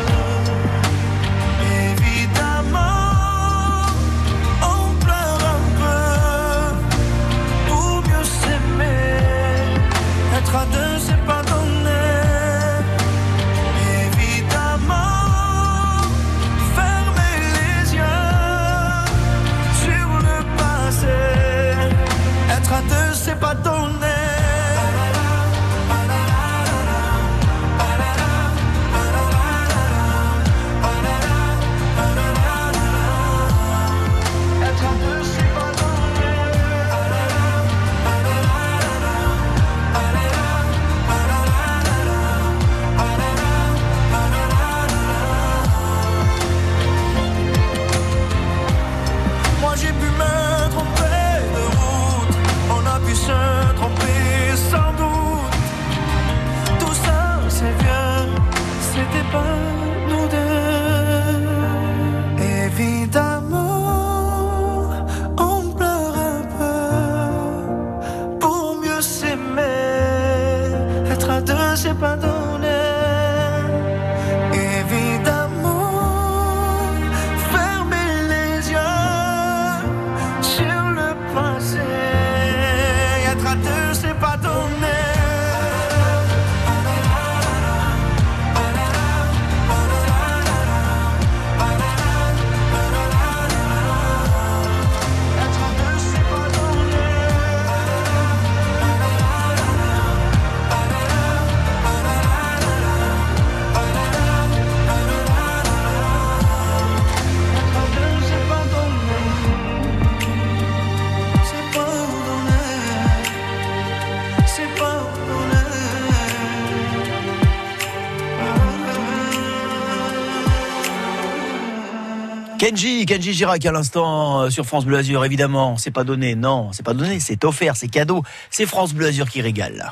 [122.82, 125.78] Kenji, Kenji Girac à l'instant euh, sur France Bleu Azur, évidemment.
[125.78, 128.24] C'est pas donné, non, c'est pas donné, c'est offert, c'est cadeau.
[128.50, 129.92] C'est France Bleu Azur qui régale.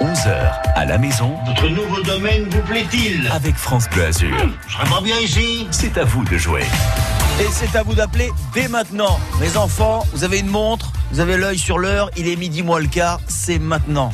[0.00, 1.34] 11h à la maison.
[1.44, 3.30] Votre nouveau domaine vous plaît-il?
[3.30, 4.34] Avec France Bleu Azur.
[4.66, 6.64] Je serais pas bien ici C'est à vous de jouer.
[7.38, 9.20] Et c'est à vous d'appeler dès maintenant.
[9.38, 12.80] Mes enfants, vous avez une montre, vous avez l'œil sur l'heure, il est midi moins
[12.80, 14.10] le quart, c'est maintenant.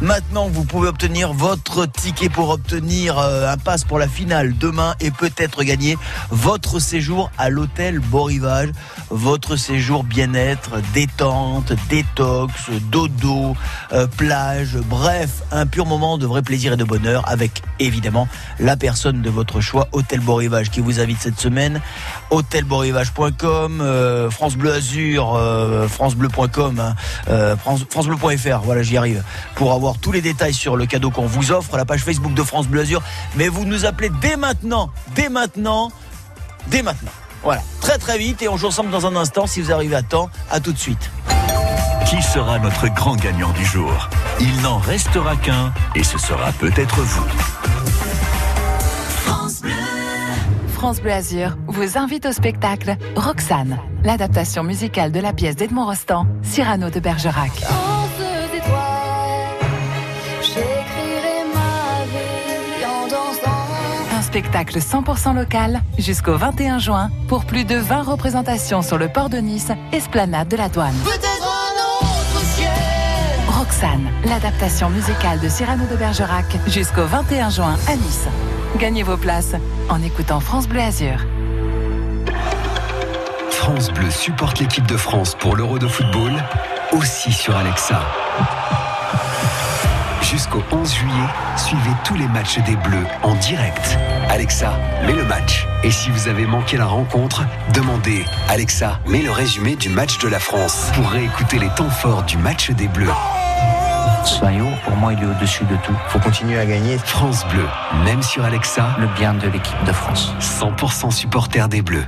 [0.00, 4.94] Maintenant, vous pouvez obtenir votre ticket pour obtenir euh, un pass pour la finale demain
[4.98, 5.98] et peut-être gagner
[6.30, 8.70] votre séjour à l'hôtel Beau Rivage.
[9.10, 13.54] Votre séjour bien-être, détente, détox, dodo,
[13.92, 18.26] euh, plage, bref, un pur moment de vrai plaisir et de bonheur avec évidemment
[18.58, 21.80] la personne de votre choix, Hôtel Beau Rivage qui vous invite cette semaine.
[22.30, 26.94] Hôtelbeaurivage.com, euh, France Bleu Azur, euh, francebleu.com, hein,
[27.28, 29.22] euh, France, francebleu.fr, voilà j'y arrive,
[29.56, 32.42] pour avoir tous les détails sur le cadeau qu'on vous offre, la page Facebook de
[32.42, 33.02] France Bleu Azur.
[33.36, 35.90] Mais vous nous appelez dès maintenant, dès maintenant,
[36.68, 37.10] dès maintenant.
[37.42, 40.02] Voilà, très très vite et on joue ensemble dans un instant si vous arrivez à
[40.02, 40.30] temps.
[40.50, 41.10] À tout de suite.
[42.06, 44.08] Qui sera notre grand gagnant du jour?
[44.40, 47.26] Il n'en restera qu'un et ce sera peut-être vous.
[50.74, 56.26] France Bleu Azur vous invite au spectacle Roxane, l'adaptation musicale de la pièce d'Edmond Rostand,
[56.42, 57.52] Cyrano de Bergerac.
[64.30, 69.38] Spectacle 100% local jusqu'au 21 juin pour plus de 20 représentations sur le port de
[69.38, 70.94] Nice, esplanade de la douane.
[73.48, 78.28] Roxane, l'adaptation musicale de Cyrano de Bergerac jusqu'au 21 juin à Nice.
[78.78, 79.56] Gagnez vos places
[79.88, 81.26] en écoutant France Bleu Azur.
[83.50, 86.32] France Bleu supporte l'équipe de France pour l'Euro de football,
[86.92, 88.00] aussi sur Alexa.
[90.30, 91.26] Jusqu'au 11 juillet,
[91.56, 93.98] suivez tous les matchs des Bleus en direct.
[94.28, 95.66] Alexa, mets le match.
[95.82, 100.28] Et si vous avez manqué la rencontre, demandez Alexa, mets le résumé du match de
[100.28, 103.10] la France pour réécouter les temps forts du match des Bleus.
[104.24, 105.96] Soyons, pour moi, il est au-dessus de tout.
[106.06, 106.96] Faut continuer à gagner.
[106.98, 107.66] France Bleu,
[108.04, 110.32] même sur Alexa, Le bien de l'équipe de France.
[110.38, 112.06] 100% supporter des Bleus.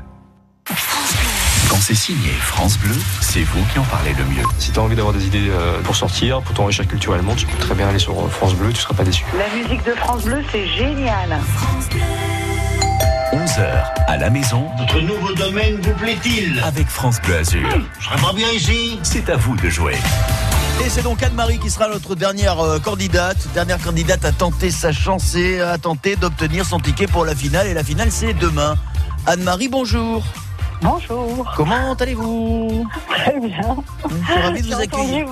[1.82, 4.44] Quand c'est signé France Bleu, c'est vous qui en parlez le mieux.
[4.60, 7.58] Si tu as envie d'avoir des idées euh, pour sortir, pour t'enrichir culturellement, tu peux
[7.58, 9.24] très bien aller sur euh, France Bleu, tu seras pas déçu.
[9.36, 11.40] La musique de France Bleu, c'est génial.
[13.32, 14.70] 11h à la maison.
[14.78, 16.62] Votre nouveau domaine vous plaît-il?
[16.64, 17.68] Avec France Bleu Azur.
[17.98, 19.96] Je serais pas bien ici C'est à vous de jouer.
[20.86, 24.92] Et c'est donc Anne-Marie qui sera notre dernière euh, candidate, dernière candidate à tenter sa
[24.92, 27.66] chance et à tenter d'obtenir son ticket pour la finale.
[27.66, 28.76] Et la finale, c'est demain.
[29.26, 30.22] Anne-Marie, bonjour.
[30.82, 31.52] Bonjour.
[31.56, 33.76] Comment allez-vous Très bien.
[34.08, 35.26] Je suis ravi de vous accueillir.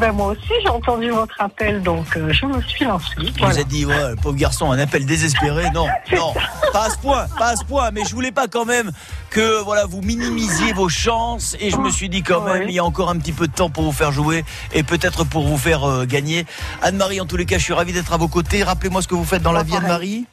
[0.00, 3.14] ben, moi aussi, j'ai entendu votre appel, donc euh, je me suis lancée.
[3.18, 5.64] Vous ai dit, ouais, pauvre garçon, un appel désespéré.
[5.74, 6.32] Non, non,
[6.72, 7.90] pas à ce point, pas à ce point.
[7.90, 8.92] Mais je voulais pas quand même
[9.30, 11.56] que voilà vous minimisiez vos chances.
[11.58, 13.52] Et je me suis dit quand même, il y a encore un petit peu de
[13.52, 16.46] temps pour vous faire jouer et peut-être pour vous faire euh, gagner.
[16.80, 18.62] Anne-Marie, en tous les cas, je suis ravi d'être à vos côtés.
[18.62, 20.26] Rappelez-moi ce que vous faites dans la vie, Anne-Marie.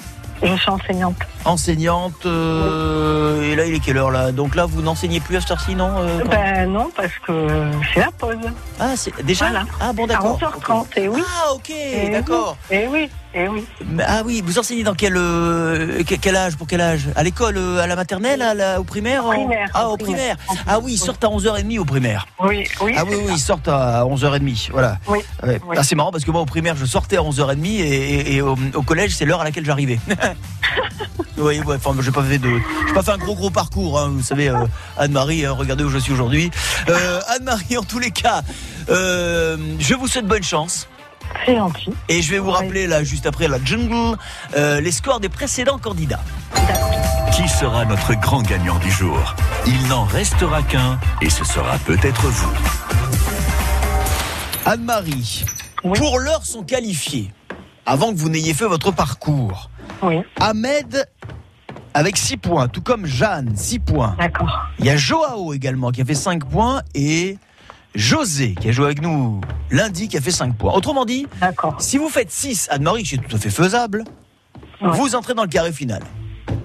[0.44, 1.16] Je suis enseignante.
[1.46, 2.26] Enseignante.
[2.26, 4.32] euh, et là, il est quelle heure là?
[4.32, 7.48] Donc là, vous n'enseignez plus à cette heure-ci, non euh, Ben non, parce que
[7.94, 8.38] c'est la pause.
[8.80, 9.46] Ah, c'est déjà?
[9.50, 9.66] Voilà.
[9.80, 10.39] Ah bon, d'accord.
[10.42, 11.22] À 11h30, et oui.
[11.26, 11.72] Ah, ok,
[12.12, 12.58] d'accord.
[12.72, 13.66] oui, Et oui, oui.
[13.86, 17.08] Mais- Ah oui, vous enseignez dans quel, euh, quel, âge Pour quel âge?
[17.16, 20.36] À l'école, euh, à la maternelle, à la- au primaire en- Primaire, Ah, au primaire.
[20.38, 20.64] primaire.
[20.68, 22.28] Ah oui, ils sortent à 11h30 au primaire.
[22.44, 22.94] Oui, oui.
[22.98, 24.70] Ah oui, oui, ils sortent à 11h30.
[24.72, 24.98] Voilà.
[25.08, 25.20] Oui.
[25.44, 25.62] Ouais.
[25.68, 25.76] Oui.
[25.80, 28.42] Ah, c'est marrant parce que moi, au primaire, je sortais à 11h30 et, et- et
[28.42, 30.00] au, au collège, c'est l'heure à laquelle j'arrivais.
[31.38, 32.50] oui, ouais, enfin, j'ai pas fait de,
[32.88, 34.00] j'ai pas fait un gros gros parcours.
[34.00, 34.10] hein.
[34.14, 34.66] Vous savez, euh,
[34.98, 36.52] Anne-Marie, regardez où je suis aujourd'hui.
[36.90, 38.42] Euh, Anne-Marie, en tous les cas,
[38.88, 40.88] je vous souhaite bonne chance.
[41.46, 41.92] C'est gentil.
[42.10, 44.18] Et je vais vous rappeler là, juste après la jungle,
[44.56, 46.24] euh, les scores des précédents candidats.
[47.34, 49.36] Qui sera notre grand gagnant du jour?
[49.66, 52.54] Il n'en restera qu'un et ce sera peut-être vous.
[54.66, 55.46] Anne-Marie,
[55.82, 57.32] pour l'heure sont qualifiés,
[57.86, 59.70] avant que vous n'ayez fait votre parcours.
[60.40, 61.08] Ahmed
[61.94, 64.16] avec 6 points, tout comme Jeanne, 6 points.
[64.18, 64.68] D'accord.
[64.80, 67.38] Il y a Joao également qui a fait 5 points et
[67.96, 70.74] José qui a joué avec nous lundi qui a fait 5 points.
[70.74, 71.28] Autrement dit,
[71.80, 74.04] si vous faites 6, Anne-Marie, c'est tout à fait faisable,
[74.82, 76.02] vous entrez dans le carré final.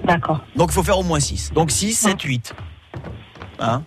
[0.04, 0.40] D'accord.
[0.54, 1.52] Donc il faut faire au moins 6.
[1.52, 2.54] Donc 6, 7, 8.
[3.58, 3.82] Hein?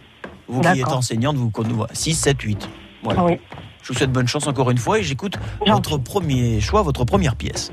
[0.48, 2.70] Vous qui êtes enseignante, vous comptez 6, 7, 8.
[3.04, 3.24] Voilà.
[3.24, 3.40] Oui.
[3.82, 7.36] Je vous souhaite bonne chance encore une fois et j'écoute votre premier choix, votre première
[7.36, 7.72] pièce.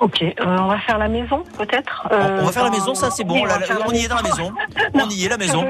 [0.00, 3.24] Ok, euh, on va faire la maison, peut-être on va faire la maison, ça c'est
[3.24, 3.34] bon.
[3.34, 4.52] Oui, La- va faire on y est dans la maison.
[4.94, 5.64] On y est, la maison.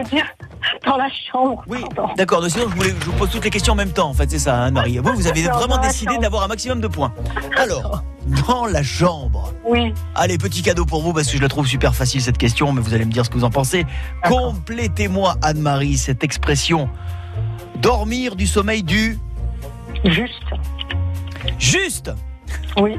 [0.86, 1.64] Dans la chambre.
[1.68, 1.84] Oui,
[2.16, 2.44] d'accord.
[2.48, 4.08] Sinon, je, voulais, je vous pose toutes les questions en même temps.
[4.08, 4.98] En fait, c'est ça, Anne-Marie.
[4.98, 7.12] Vous, vous avez Non, vraiment décidé d'avoir un maximum de points.
[7.56, 8.02] Alors,
[8.46, 9.52] dans la chambre.
[9.64, 9.94] Oui.
[10.14, 12.80] Allez, petit cadeau pour vous parce que je la trouve super facile cette question, mais
[12.80, 13.86] vous allez me dire ce que vous en pensez.
[14.24, 16.88] Complétez-moi, Anne-Marie, cette expression.
[17.76, 19.18] Dormir du sommeil du.
[20.04, 20.32] Juste.
[21.58, 22.10] Juste
[22.80, 22.98] Oui.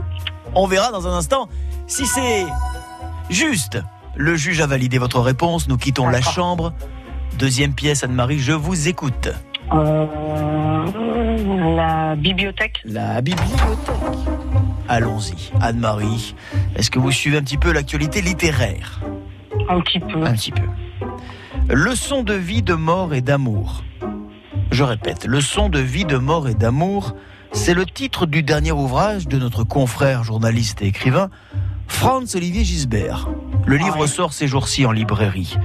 [0.55, 1.47] On verra dans un instant
[1.87, 2.45] si c'est
[3.29, 3.79] juste.
[4.15, 5.67] Le juge a validé votre réponse.
[5.67, 6.73] Nous quittons la chambre.
[7.39, 9.29] Deuxième pièce, Anne-Marie, je vous écoute.
[9.71, 10.05] Euh,
[11.73, 12.81] la bibliothèque.
[12.83, 13.95] La bibliothèque.
[14.89, 16.35] Allons-y, Anne-Marie.
[16.75, 18.99] Est-ce que vous suivez un petit peu l'actualité littéraire?
[19.69, 20.21] Un petit peu.
[20.21, 20.63] Un petit peu.
[21.69, 23.85] Leçon de vie, de mort et d'amour.
[24.71, 27.15] Je répète, Leçon de vie, de mort et d'amour,
[27.53, 31.29] c'est le titre du dernier ouvrage de notre confrère journaliste et écrivain,
[31.89, 33.27] Franz Olivier Gisbert.
[33.65, 35.57] Le livre sort ces jours-ci en librairie.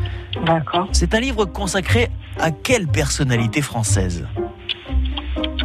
[0.44, 0.88] D'accord.
[0.92, 2.10] C'est un livre consacré
[2.40, 4.26] à quelle personnalité française?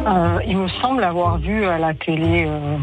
[0.06, 2.76] Euh, il me semble avoir vu à la télé euh,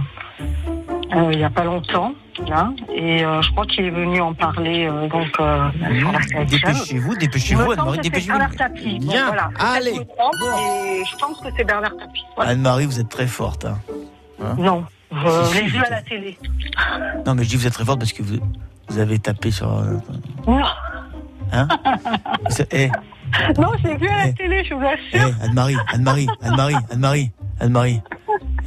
[1.16, 2.12] euh, il n'y a pas longtemps,
[2.48, 5.32] là, et je crois qu'il est venu en parler donc.
[6.50, 8.38] Dépêchez-vous, dépêchez-vous, Anne-Marie, dépêchez-vous.
[8.38, 9.00] Bernard Tapie.
[9.00, 9.50] Bon, Bien, voilà.
[9.58, 9.96] allez.
[9.96, 12.24] Je Et pense que c'est Bernard Tapie.
[12.36, 12.52] Voilà.
[12.52, 13.66] Anne-Marie, vous êtes très forte.
[13.66, 13.80] hein.
[14.44, 14.56] Hein?
[14.60, 16.38] Non, je l'ai vu à la télé.
[17.26, 18.38] Non, mais je dis vous êtes très forte parce que vous,
[18.90, 19.72] vous avez tapé sur.
[19.72, 19.98] euh,
[20.48, 20.64] Non,
[21.52, 21.68] Hein
[22.72, 22.90] Eh,
[23.58, 24.82] non je l'ai vu à la télé, je vous
[25.14, 25.36] eh, assure.
[25.42, 28.02] Anne-Marie, Anne-Marie, Anne-Marie, Anne-Marie, Anne-Marie.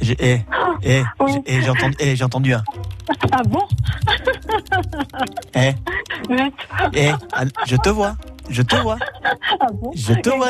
[0.01, 0.41] J'ai eh,
[0.83, 1.03] eh,
[1.45, 2.63] eh, j'ai entendu, eh, j'ai entendu un.
[3.31, 3.67] Ah bon
[5.55, 5.73] Eh,
[6.93, 7.11] eh,
[7.67, 8.15] je te vois,
[8.51, 8.97] je te vois,
[9.59, 9.91] Ah bon?
[9.95, 10.49] Je te vois,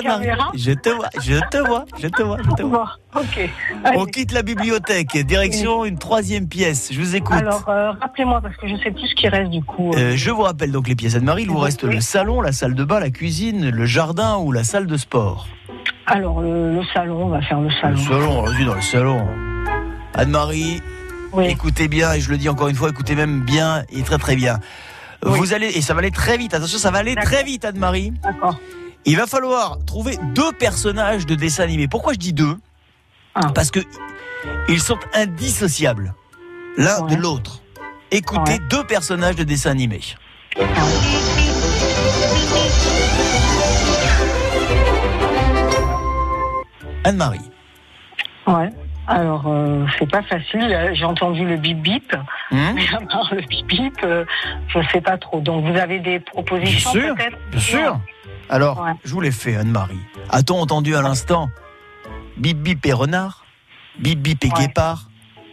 [0.56, 2.98] Je te vois, je te vois, je te vois, je te vois.
[3.14, 3.50] Bon, ok.
[3.96, 6.90] On quitte la bibliothèque, direction une troisième pièce.
[6.92, 7.36] Je vous écoute.
[7.36, 9.92] Alors, euh, rappelez-moi, parce que je sais plus ce qui reste du coup.
[9.96, 11.44] Euh, je vous rappelle donc les pièces Anne-Marie.
[11.44, 14.64] Il vous reste le salon, la salle de bain, la cuisine, le jardin ou la
[14.64, 15.48] salle de sport.
[16.08, 17.96] Alors, le, le salon, on va faire le salon.
[17.96, 19.28] Le salon, allons-y dans le salon.
[20.14, 20.82] Anne-Marie,
[21.44, 24.36] écoutez bien, et je le dis encore une fois, écoutez même bien et très très
[24.36, 24.60] bien.
[25.24, 28.12] Vous allez, et ça va aller très vite, attention, ça va aller très vite, Anne-Marie.
[28.24, 28.58] D'accord.
[29.06, 31.88] Il va falloir trouver deux personnages de dessin animé.
[31.88, 32.56] Pourquoi je dis deux
[33.36, 33.52] Ah.
[33.54, 33.80] Parce que
[34.68, 36.14] ils sont indissociables
[36.78, 37.62] l'un de l'autre.
[38.12, 40.02] Écoutez deux personnages de dessin animé.
[47.04, 47.40] Anne-Marie.
[48.48, 48.70] Ouais.
[49.12, 50.72] Alors, euh, c'est pas facile.
[50.74, 52.14] Euh, J'ai entendu le bip bip.
[52.52, 54.26] Hum Mais à part le bip bip, euh,
[54.70, 55.40] je sais pas trop.
[55.42, 58.00] Donc, vous avez des propositions Bien sûr, peut-être bien sûr.
[58.50, 58.92] Alors, Ouais.
[59.04, 60.00] je vous l'ai fait, Anne-Marie.
[60.30, 61.50] A-t-on entendu à l'instant
[62.38, 63.46] Bip Bip et renard
[64.00, 65.10] Bip Bip et guépard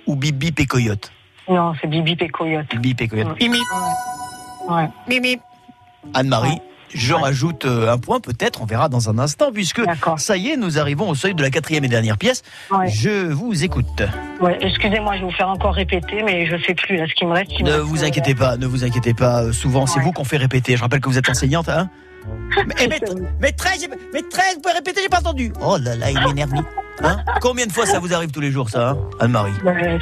[0.06, 1.12] Ou Bip Bip et coyote?
[1.48, 2.66] Non, c'est bip bip et coyote.
[2.70, 3.36] Bip Bip et coyote.
[3.38, 3.62] Bip Bip.
[4.68, 4.88] Ouais.
[5.08, 5.40] Bip Bip.
[6.14, 6.58] Anne-Marie,
[6.94, 9.80] je rajoute euh, un point, peut-être, on verra dans un instant, puisque
[10.16, 12.42] ça y est, nous arrivons au seuil de la quatrième et dernière pièce.
[12.70, 12.88] Ouais.
[12.88, 14.02] Je vous écoute.
[14.40, 17.26] Ouais, excusez-moi, je vais vous faire encore répéter, mais je sais plus là ce qui
[17.26, 17.50] me reste.
[17.60, 19.42] me Ne reste, vous euh, inquiétez pas, ne vous inquiétez pas.
[19.44, 20.76] euh, Souvent, c'est vous qu'on fait répéter.
[20.76, 21.88] Je rappelle que vous êtes enseignante, hein
[22.66, 25.52] maîtresse, maîtresse, vous pouvez répéter, j'ai pas entendu.
[25.62, 26.50] Oh là là, il m'énerve.
[27.02, 29.52] Hein Combien de fois ça vous arrive tous les jours, ça, hein Anne-Marie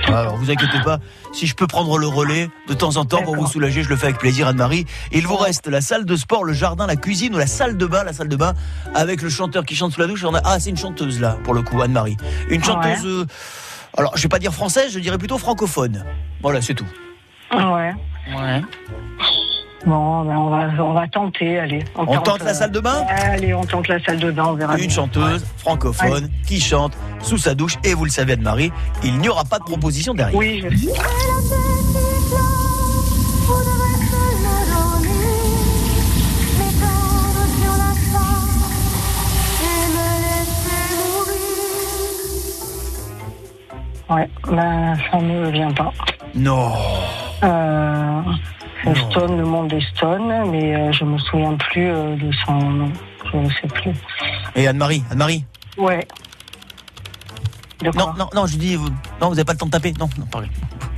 [0.08, 0.98] Alors, vous inquiétez pas.
[1.32, 3.96] Si je peux prendre le relais de temps en temps pour vous soulager, je le
[3.96, 4.86] fais avec plaisir, Anne-Marie.
[5.12, 7.86] Il vous reste la salle de sport, le jardin, la cuisine ou la salle de
[7.86, 8.02] bain.
[8.04, 8.54] La salle de bain
[8.94, 10.24] avec le chanteur qui chante sous la douche.
[10.24, 12.16] On a- Ah, c'est une chanteuse, là, pour le coup, Anne-Marie.
[12.48, 13.04] Une chanteuse.
[13.04, 13.26] euh,
[13.98, 16.04] Alors, je vais pas dire française, je dirais plutôt francophone.
[16.42, 16.86] Voilà, c'est tout.
[17.52, 17.94] Ouais.
[18.34, 18.62] Ouais.
[19.86, 21.84] Bon, ben on, va, on va tenter, allez.
[21.94, 24.74] On tente la salle de bain Allez, on tente la salle de bain, on verra.
[24.74, 24.88] Une bien.
[24.88, 27.76] chanteuse francophone qui chante sous sa douche.
[27.84, 28.72] Et vous le savez, Anne-Marie,
[29.04, 30.36] il n'y aura pas de proposition derrière.
[30.36, 30.92] Oui, je sais.
[44.08, 45.92] Ouais, ben ça ne vient pas.
[46.34, 46.72] Non.
[47.42, 48.22] Euh,
[48.94, 52.90] Stone, le monde des Stone, mais euh, je me souviens plus euh, de son nom.
[53.32, 53.92] Je ne sais plus.
[54.54, 55.44] Et Anne-Marie, Anne-Marie
[55.76, 56.06] Ouais.
[57.82, 58.88] Non, non, non, je dis, vous,
[59.20, 59.92] non, vous n'avez pas le temps de taper.
[59.98, 60.48] Non, non, parlez.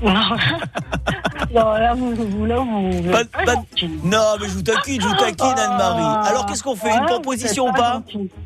[0.00, 0.12] Non,
[1.54, 3.10] non là, vous, vous, là, vous.
[3.10, 3.54] Pas- pas.
[4.04, 6.28] Non, mais je vous taquine, je vous taquine, Anne-Marie.
[6.28, 8.00] Alors, qu'est-ce qu'on fait Une proposition ou pas.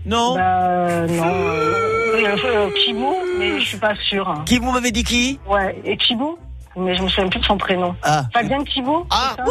[0.06, 1.22] Non Bah, non.
[1.24, 4.28] Euh, euh, Kibou, mais je suis pas sûre.
[4.28, 4.44] hein.
[4.60, 5.38] Vous m'avez dit qui?
[5.46, 6.38] Ouais, et Kibou,
[6.76, 7.94] mais je me souviens plus de son prénom.
[8.02, 8.24] Ah.
[8.32, 9.44] Fabien Kibou Ah, ça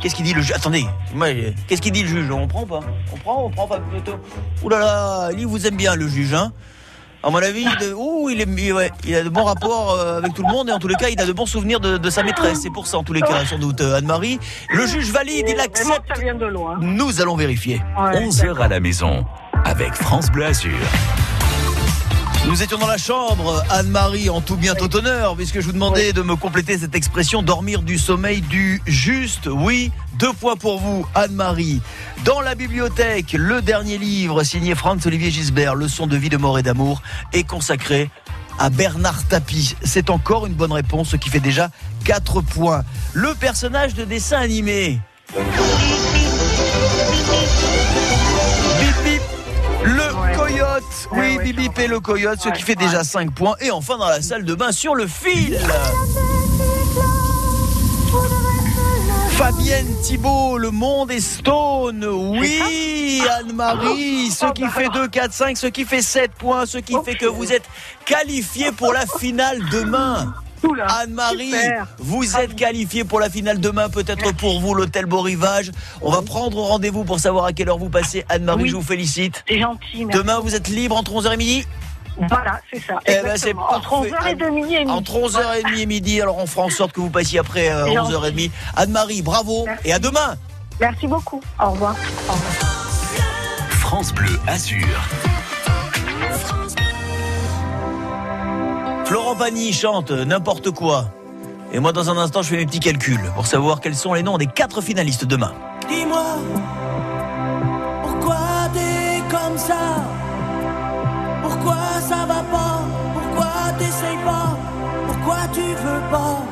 [0.00, 0.52] Qu'est-ce qu'il dit le juge?
[0.52, 1.28] Attendez, moi,
[1.66, 2.30] qu'est-ce qu'il dit le juge?
[2.30, 2.80] On prend ou pas?
[3.12, 4.14] On prend, on prend pas plutôt
[4.62, 6.52] Ouh là là, lui vous aime bien le juge, hein
[7.20, 10.42] à mon avis, il, ouh, il, ouais, il a de bons rapports euh, avec tout
[10.42, 12.22] le monde et en tous les cas, il a de bons souvenirs de, de sa
[12.22, 12.60] maîtresse.
[12.62, 14.38] C'est pour ça, en tous les cas, sans doute, euh, Anne-Marie.
[14.72, 16.02] Le juge valide, il Mais moi, accepte.
[16.14, 16.78] ça vient de loin.
[16.80, 17.82] Nous allons vérifier.
[18.00, 19.26] Ouais, 11h à la maison
[19.64, 20.70] avec France Bleu Azur.
[22.48, 26.14] Nous étions dans la chambre, Anne-Marie, en tout bien tout honneur, puisque je vous demandais
[26.14, 29.48] de me compléter cette expression dormir du sommeil du juste.
[29.52, 31.82] Oui, deux points pour vous, Anne-Marie.
[32.24, 36.62] Dans la bibliothèque, le dernier livre signé Franz-Olivier Gisbert, Leçon de vie, de mort et
[36.62, 37.02] d'amour,
[37.34, 38.10] est consacré
[38.58, 39.76] à Bernard Tapie.
[39.82, 41.68] C'est encore une bonne réponse, ce qui fait déjà
[42.04, 42.82] 4 points.
[43.12, 44.98] Le personnage de dessin animé.
[50.80, 51.38] Coyote.
[51.44, 53.56] Oui, bip et le coyote, ce qui fait déjà 5 points.
[53.60, 55.58] Et enfin dans la salle de bain sur le fil.
[59.30, 62.04] Fabienne Thibault, le monde est stone.
[62.04, 66.96] Oui, Anne-Marie, ce qui fait 2, 4, 5, ce qui fait 7 points, ce qui
[67.04, 67.64] fait que vous êtes
[68.04, 70.34] qualifié pour la finale demain.
[70.86, 71.52] Anne-Marie,
[71.98, 75.70] vous êtes qualifié pour la finale demain, peut-être pour vous, l'hôtel Beau Rivage.
[76.02, 78.24] On va prendre rendez-vous pour savoir à quelle heure vous passez.
[78.28, 78.68] Anne-Marie, Oui.
[78.70, 79.44] je vous félicite.
[79.48, 80.18] C'est gentil, merci.
[80.18, 81.66] Demain, vous êtes libre entre 11h et midi
[82.28, 82.98] Voilà, c'est ça.
[83.06, 83.36] Eh ben.
[83.58, 84.34] Entre parfait.
[84.34, 84.76] 11h30 et midi.
[84.90, 87.94] Entre 11h30 et midi, alors on fera en sorte que vous passiez après euh, C'est
[87.94, 88.12] gentil.
[88.12, 88.50] 11h30.
[88.76, 90.36] Anne-Marie, bravo et à demain.
[90.80, 91.40] Merci beaucoup.
[91.60, 91.94] Au revoir.
[92.28, 92.52] Au revoir.
[93.70, 94.86] France Bleu Azur.
[99.08, 101.06] Florent Pagny chante n'importe quoi.
[101.72, 104.22] Et moi, dans un instant, je fais mes petits calculs pour savoir quels sont les
[104.22, 105.54] noms des quatre finalistes demain.
[105.88, 106.26] Dis-moi,
[108.02, 108.36] pourquoi
[108.74, 110.04] t'es comme ça?
[111.42, 112.82] Pourquoi ça va pas?
[113.14, 113.48] Pourquoi
[113.78, 114.58] t'essayes pas?
[115.06, 116.42] Pourquoi tu veux pas?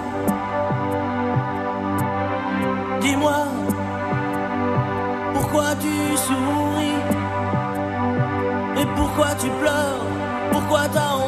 [3.03, 3.49] Dis-moi,
[5.35, 7.03] pourquoi tu souris?
[8.81, 10.07] Et pourquoi tu pleures?
[10.53, 11.26] Pourquoi t'as envie